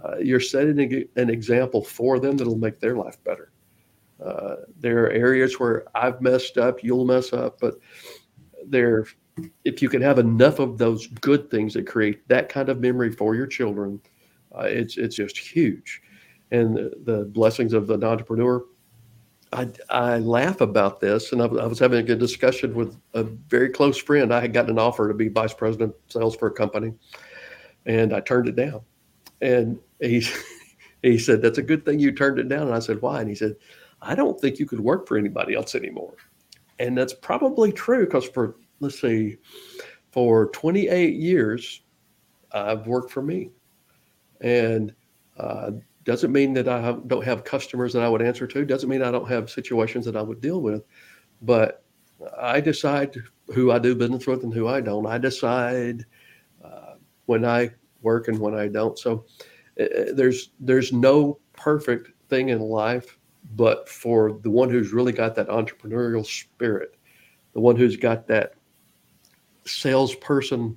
[0.04, 3.52] uh, you're setting an example for them that'll make their life better.
[4.24, 7.74] Uh, there are areas where I've messed up, you'll mess up, but
[8.66, 9.06] there,
[9.64, 13.10] if you can have enough of those good things that create that kind of memory
[13.10, 14.00] for your children,
[14.56, 16.02] uh, it's it's just huge.
[16.50, 18.62] And the, the blessings of an entrepreneur,
[19.52, 23.22] I, I laugh about this, and I, I, was having a good discussion with a
[23.22, 24.32] very close friend.
[24.32, 26.92] I had gotten an offer to be vice president sales for a company,
[27.86, 28.82] and I turned it down.
[29.40, 30.26] And he
[31.02, 33.28] he said, "That's a good thing you turned it down." And I said, "Why?" And
[33.28, 33.56] he said,
[34.00, 36.14] "I don't think you could work for anybody else anymore."
[36.78, 39.38] And that's probably true because for let's see,
[40.10, 41.82] for 28 years,
[42.52, 43.50] I've worked for me,
[44.40, 44.94] and
[45.38, 45.70] uh,
[46.04, 48.64] doesn't mean that I have, don't have customers that I would answer to.
[48.64, 50.84] Doesn't mean I don't have situations that I would deal with,
[51.42, 51.84] but
[52.38, 53.16] I decide
[53.54, 55.06] who I do business with and who I don't.
[55.06, 56.04] I decide
[56.64, 56.94] uh,
[57.26, 57.70] when I
[58.02, 58.98] work and when I don't.
[58.98, 59.24] So
[59.76, 63.18] there's there's no perfect thing in life,
[63.54, 66.96] but for the one who's really got that entrepreneurial spirit,
[67.52, 68.54] the one who's got that
[69.66, 70.76] salesperson,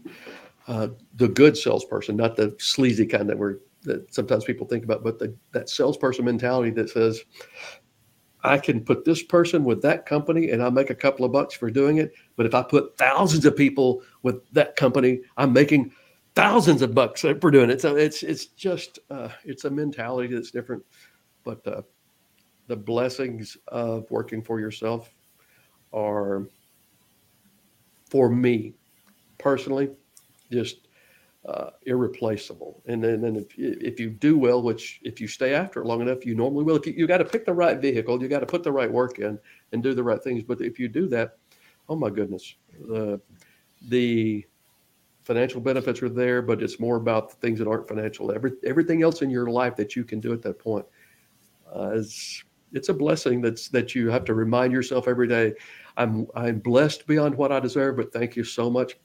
[0.68, 5.04] uh, the good salesperson, not the sleazy kind that we're that sometimes people think about,
[5.04, 7.24] but the, that salesperson mentality that says,
[8.44, 11.56] I can put this person with that company and I make a couple of bucks
[11.56, 12.14] for doing it.
[12.36, 15.92] But if I put thousands of people with that company, I'm making
[16.36, 17.82] thousands of bucks for doing it.
[17.82, 20.84] So it's it's just uh, it's a mentality that's different.
[21.44, 21.82] But uh,
[22.68, 25.10] the blessings of working for yourself
[25.94, 26.48] are,
[28.10, 28.74] for me
[29.38, 29.90] personally,
[30.52, 30.88] just
[31.48, 32.82] uh, irreplaceable.
[32.88, 36.02] And then, then if, if you do well, which if you stay after it long
[36.02, 36.76] enough, you normally will.
[36.76, 38.92] If you, you got to pick the right vehicle, you got to put the right
[38.92, 39.38] work in
[39.72, 40.44] and do the right things.
[40.44, 41.38] But if you do that,
[41.88, 42.56] oh my goodness,
[42.88, 43.22] the
[43.90, 44.46] the
[45.26, 48.32] financial benefits are there, but it's more about the things that aren't financial.
[48.32, 50.86] Every everything else in your life that you can do at that point
[51.76, 55.54] uh, is it's a blessing that's that you have to remind yourself every day.
[55.98, 58.98] I'm I'm blessed beyond what I deserve, but thank you so much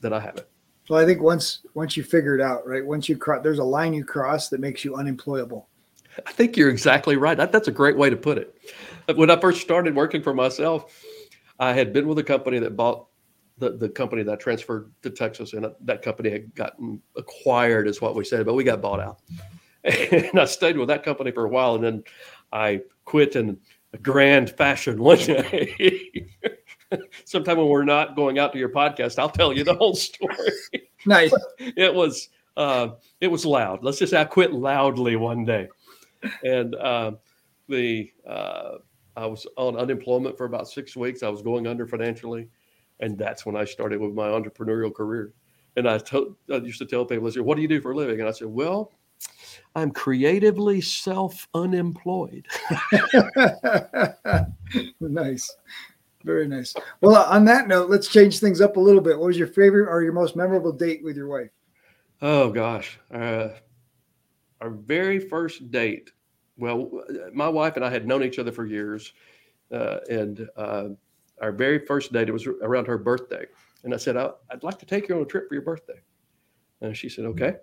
[0.00, 0.48] that I have it.
[0.88, 2.84] Well, I think once once you figure it out, right?
[2.84, 5.68] Once you cross, there's a line you cross that makes you unemployable.
[6.26, 7.36] I think you're exactly right.
[7.36, 8.54] That, that's a great way to put it.
[9.14, 11.02] When I first started working for myself,
[11.58, 13.06] I had been with a company that bought
[13.62, 18.14] the, the company that transferred to Texas, and that company had gotten acquired, is what
[18.14, 19.20] we said, but we got bought out.
[19.84, 22.04] And I stayed with that company for a while, and then
[22.52, 23.58] I quit in
[23.92, 26.28] a grand fashion one day.
[27.24, 30.36] sometime when we're not going out to your podcast, I'll tell you the whole story.
[31.04, 31.34] Nice.
[31.58, 32.90] it was uh,
[33.20, 33.82] it was loud.
[33.82, 35.66] Let's just say I quit loudly one day,
[36.44, 37.12] and uh,
[37.68, 38.74] the uh,
[39.16, 41.24] I was on unemployment for about six weeks.
[41.24, 42.46] I was going under financially,
[43.02, 45.34] and that's when I started with my entrepreneurial career.
[45.76, 47.92] And I, told, I used to tell people, I said, "What do you do for
[47.92, 48.92] a living?" And I said, "Well."
[49.74, 52.46] I'm creatively self unemployed.
[55.00, 55.56] nice.
[56.24, 56.74] Very nice.
[57.00, 59.18] Well, on that note, let's change things up a little bit.
[59.18, 61.50] What was your favorite or your most memorable date with your wife?
[62.20, 63.48] Oh gosh, uh,
[64.60, 66.10] our very first date.
[66.56, 69.12] Well, my wife and I had known each other for years,
[69.72, 70.88] uh, and uh,
[71.42, 73.44] our very first date it was around her birthday.
[73.84, 76.00] And I said, "I'd like to take you on a trip for your birthday."
[76.80, 77.56] And she said, "Okay."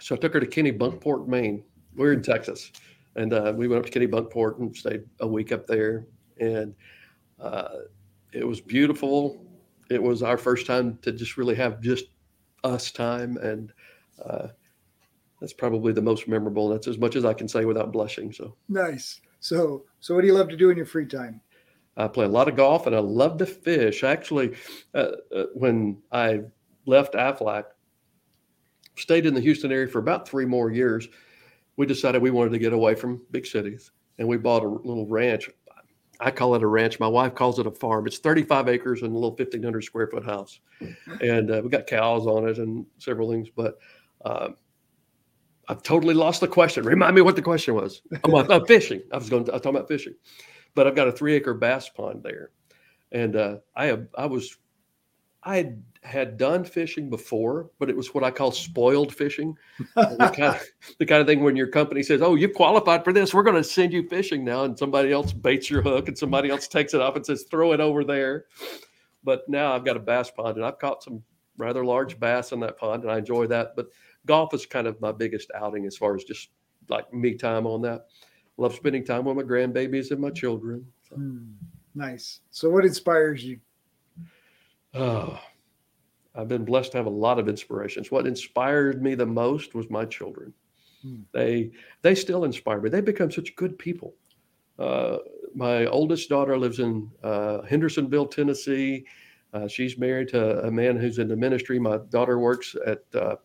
[0.00, 1.64] So I took her to Kennebunkport, Maine.
[1.96, 2.72] We're in Texas,
[3.16, 6.06] and uh, we went up to Kennebunkport and stayed a week up there.
[6.40, 6.74] And
[7.40, 7.68] uh,
[8.32, 9.44] it was beautiful.
[9.90, 12.06] It was our first time to just really have just
[12.62, 13.72] us time, and
[14.24, 14.48] uh,
[15.40, 16.68] that's probably the most memorable.
[16.68, 18.32] That's as much as I can say without blushing.
[18.32, 19.20] So nice.
[19.40, 21.40] So, so what do you love to do in your free time?
[21.96, 24.02] I play a lot of golf and I love to fish.
[24.02, 24.56] Actually,
[24.94, 26.40] uh, uh, when I
[26.86, 27.64] left Aflac,
[28.96, 31.08] stayed in the Houston area for about three more years,
[31.76, 35.06] we decided we wanted to get away from big cities, and we bought a little
[35.06, 35.48] ranch
[36.20, 37.00] I call it a ranch.
[37.00, 38.06] My wife calls it a farm.
[38.06, 40.60] It's 35 acres and a little 1,500 square foot house,
[41.20, 43.48] and uh, we got cows on it and several things.
[43.54, 43.78] But
[44.24, 44.56] um,
[45.68, 46.84] I've totally lost the question.
[46.84, 48.02] Remind me what the question was.
[48.24, 49.02] I'm, I'm fishing.
[49.12, 49.44] I was going.
[49.46, 50.14] To, I was talking about fishing,
[50.74, 52.50] but I've got a three acre bass pond there,
[53.12, 54.08] and uh, I have.
[54.16, 54.58] I was
[55.44, 59.56] I had, had done fishing before, but it was what I call spoiled fishing.
[59.94, 60.62] the, kind of,
[60.98, 63.34] the kind of thing when your company says, Oh, you've qualified for this.
[63.34, 64.64] We're going to send you fishing now.
[64.64, 67.72] And somebody else baits your hook and somebody else takes it off and says, Throw
[67.72, 68.46] it over there.
[69.22, 71.22] But now I've got a bass pond and I've caught some
[71.56, 73.76] rather large bass in that pond and I enjoy that.
[73.76, 73.88] But
[74.26, 76.48] golf is kind of my biggest outing as far as just
[76.88, 78.06] like me time on that.
[78.56, 80.86] Love spending time with my grandbabies and my children.
[81.08, 81.16] So.
[81.16, 81.52] Hmm,
[81.94, 82.40] nice.
[82.50, 83.58] So, what inspires you?
[84.94, 85.40] Oh,
[86.34, 88.10] I've been blessed to have a lot of inspirations.
[88.10, 90.52] What inspired me the most was my children.
[91.02, 91.22] Hmm.
[91.32, 92.90] They they still inspire me.
[92.90, 94.14] They become such good people.
[94.78, 95.18] Uh,
[95.54, 99.04] my oldest daughter lives in uh, Hendersonville, Tennessee.
[99.52, 101.78] Uh, she's married to a man who's in the ministry.
[101.78, 103.36] My daughter works at uh,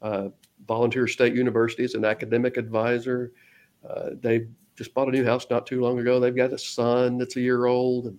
[0.00, 0.28] uh,
[0.66, 3.32] Volunteer State University as an academic advisor.
[3.88, 6.20] Uh, they just bought a new house not too long ago.
[6.20, 8.06] They've got a son that's a year old.
[8.06, 8.18] And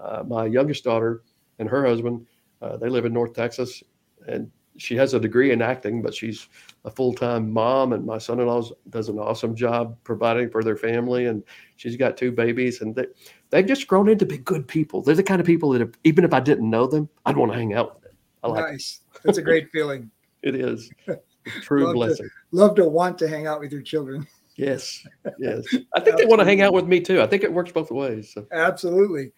[0.00, 1.22] uh, my youngest daughter
[1.58, 2.26] and her husband,
[2.62, 3.82] uh, they live in North Texas,
[4.26, 6.48] and she has a degree in acting, but she's
[6.84, 7.92] a full-time mom.
[7.92, 11.42] And my son-in-law does an awesome job providing for their family, and
[11.76, 13.06] she's got two babies, and they,
[13.50, 15.02] they've just grown into be good people.
[15.02, 17.52] They're the kind of people that, if, even if I didn't know them, I'd want
[17.52, 18.12] to hang out with them.
[18.44, 19.00] I like nice.
[19.14, 19.22] It.
[19.24, 20.10] That's a great feeling.
[20.42, 20.90] it is.
[21.62, 22.28] true love blessing.
[22.28, 24.26] To, love to want to hang out with your children.
[24.58, 25.06] Yes,
[25.38, 25.64] yes.
[25.94, 27.22] I think they want to hang out with me too.
[27.22, 28.32] I think it works both ways.
[28.34, 28.44] So.
[28.50, 29.32] Absolutely.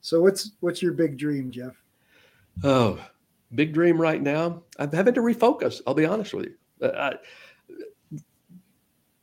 [0.00, 1.80] So what's what's your big dream, Jeff?
[2.64, 2.98] Oh,
[3.54, 4.64] big dream right now.
[4.80, 5.80] I'm having to refocus.
[5.86, 6.54] I'll be honest with you.
[6.82, 7.14] I,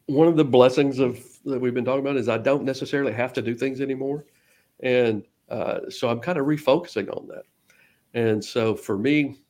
[0.06, 3.34] one of the blessings of that we've been talking about is I don't necessarily have
[3.34, 4.26] to do things anymore,
[4.80, 7.44] and uh, so I'm kind of refocusing on that.
[8.14, 9.42] And so for me,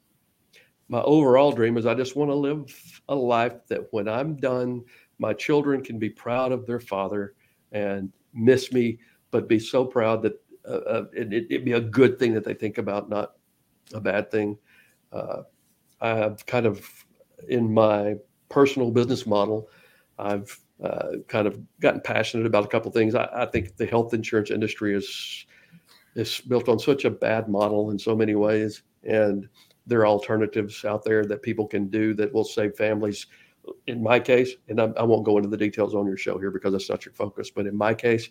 [0.87, 4.83] my overall dream is I just want to live a life that when I'm done,
[5.19, 7.35] my children can be proud of their father
[7.71, 8.99] and miss me,
[9.31, 12.53] but be so proud that uh, uh it, would be a good thing that they
[12.53, 13.33] think about, not
[13.93, 14.57] a bad thing.
[15.11, 15.43] Uh,
[16.01, 16.87] I've kind of,
[17.47, 18.15] in my
[18.49, 19.69] personal business model,
[20.17, 23.15] I've uh, kind of gotten passionate about a couple things.
[23.15, 25.45] I, I think the health insurance industry is
[26.15, 29.49] is built on such a bad model in so many ways, and
[29.85, 33.27] there are alternatives out there that people can do that will save families.
[33.87, 36.51] In my case, and I, I won't go into the details on your show here
[36.51, 38.29] because that's not your focus, but in my case,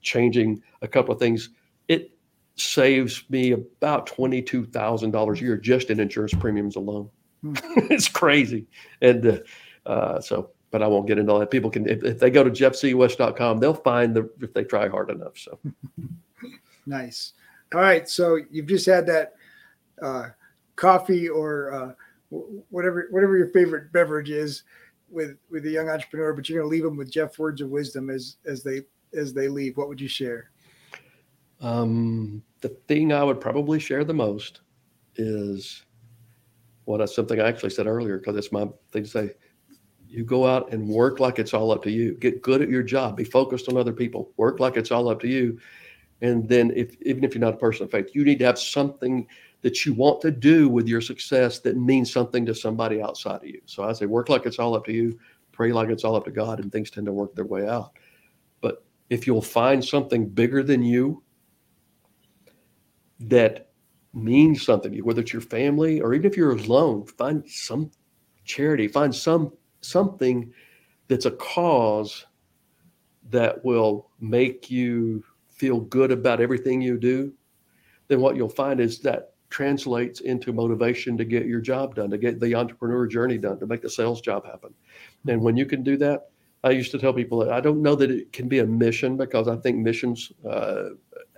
[0.00, 1.50] changing a couple of things,
[1.88, 2.12] it
[2.54, 7.10] saves me about twenty-two thousand dollars a year just in insurance premiums alone.
[7.42, 7.54] Hmm.
[7.90, 8.66] it's crazy,
[9.00, 9.38] and uh,
[9.86, 10.50] uh, so.
[10.72, 11.50] But I won't get into all that.
[11.50, 15.10] People can, if, if they go to jeffcwest.com, they'll find the if they try hard
[15.10, 15.36] enough.
[15.36, 15.58] So
[16.86, 17.32] nice.
[17.74, 19.34] All right, so you've just had that
[20.00, 20.28] uh,
[20.76, 21.92] coffee or uh,
[22.30, 24.62] whatever whatever your favorite beverage is
[25.10, 27.70] with with a young entrepreneur, but you're going to leave them with Jeff words of
[27.70, 28.82] wisdom as as they
[29.16, 29.76] as they leave.
[29.76, 30.50] What would you share?
[31.60, 34.60] Um, the thing I would probably share the most
[35.16, 35.84] is
[36.84, 39.34] what something I actually said earlier because it's my thing to say.
[40.08, 42.14] You go out and work like it's all up to you.
[42.14, 43.16] Get good at your job.
[43.16, 44.32] Be focused on other people.
[44.36, 45.60] Work like it's all up to you.
[46.20, 48.58] And then, if even if you're not a person of faith, you need to have
[48.58, 49.28] something
[49.62, 53.46] that you want to do with your success that means something to somebody outside of
[53.46, 53.60] you.
[53.66, 55.18] So I say, work like it's all up to you,
[55.52, 57.92] pray like it's all up to God, and things tend to work their way out.
[58.60, 61.22] But if you'll find something bigger than you
[63.20, 63.70] that
[64.14, 67.90] means something to you, whether it's your family or even if you're alone, find some
[68.44, 69.52] charity, find some
[69.82, 70.52] something
[71.08, 72.26] that's a cause
[73.30, 77.32] that will make you feel good about everything you do,
[78.08, 82.18] then what you'll find is that translates into motivation to get your job done, to
[82.18, 84.72] get the entrepreneur journey done, to make the sales job happen.
[85.28, 86.30] And when you can do that,
[86.62, 89.16] I used to tell people that I don't know that it can be a mission
[89.16, 90.90] because I think missions uh,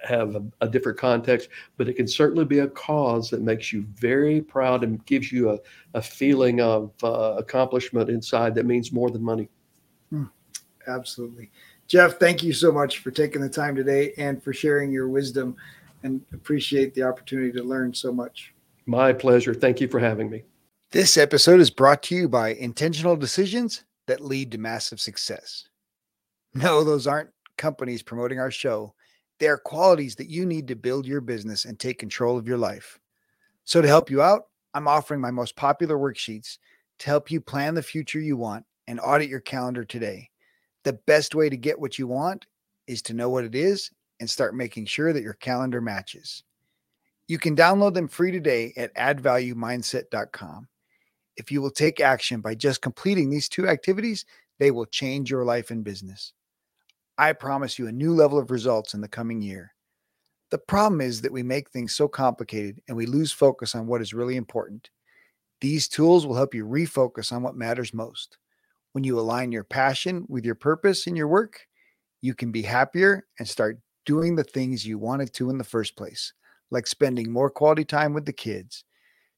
[0.05, 3.87] have a, a, different context, but it can certainly be a cause that makes you
[3.95, 5.59] very proud and gives you a,
[5.95, 9.49] a feeling of uh, accomplishment inside that means more than money.
[10.11, 10.25] Hmm.
[10.89, 11.53] Absolutely.
[11.87, 15.57] Jeff, thank you so much for taking the time today and for sharing your wisdom
[16.03, 18.55] and appreciate the opportunity to learn so much.
[18.87, 19.55] My pleasure.
[19.55, 20.45] Thank you for having me.
[20.91, 25.69] This episode is brought to you by intentional decisions that lead to massive success.
[26.55, 28.95] No, those aren't companies promoting our show.
[29.39, 32.59] They are qualities that you need to build your business and take control of your
[32.59, 32.99] life.
[33.65, 34.43] So, to help you out,
[34.75, 36.59] I'm offering my most popular worksheets
[36.99, 40.31] to help you plan the future you want and audit your calendar today.
[40.85, 42.47] The best way to get what you want
[42.87, 43.91] is to know what it is
[44.23, 46.45] and start making sure that your calendar matches.
[47.27, 50.69] You can download them free today at addvaluemindset.com.
[51.37, 54.25] If you will take action by just completing these two activities,
[54.61, 56.35] they will change your life and business.
[57.19, 59.75] I promise you a new level of results in the coming year.
[60.53, 64.03] The problem is that we make things so complicated and we lose focus on what
[64.03, 64.89] is really important.
[65.61, 68.39] These tools will help you refocus on what matters most.
[68.93, 71.67] When you align your passion with your purpose in your work,
[72.21, 75.97] you can be happier and start doing the things you wanted to in the first
[75.97, 76.33] place,
[76.71, 78.85] like spending more quality time with the kids.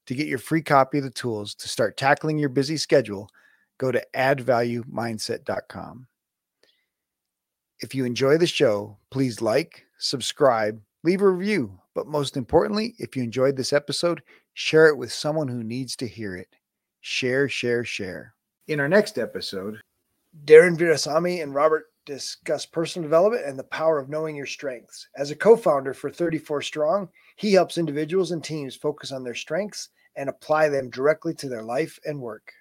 [0.07, 3.29] To get your free copy of the tools to start tackling your busy schedule,
[3.77, 6.07] go to addvaluemindset.com.
[7.79, 11.79] If you enjoy the show, please like, subscribe, leave a review.
[11.93, 14.21] But most importantly, if you enjoyed this episode,
[14.53, 16.55] share it with someone who needs to hear it.
[17.01, 18.33] Share, share, share.
[18.67, 19.79] In our next episode,
[20.45, 25.07] Darren Virasamy and Robert discuss personal development and the power of knowing your strengths.
[25.15, 29.35] As a co founder for 34 Strong, he helps individuals and teams focus on their
[29.35, 32.51] strengths and apply them directly to their life and work.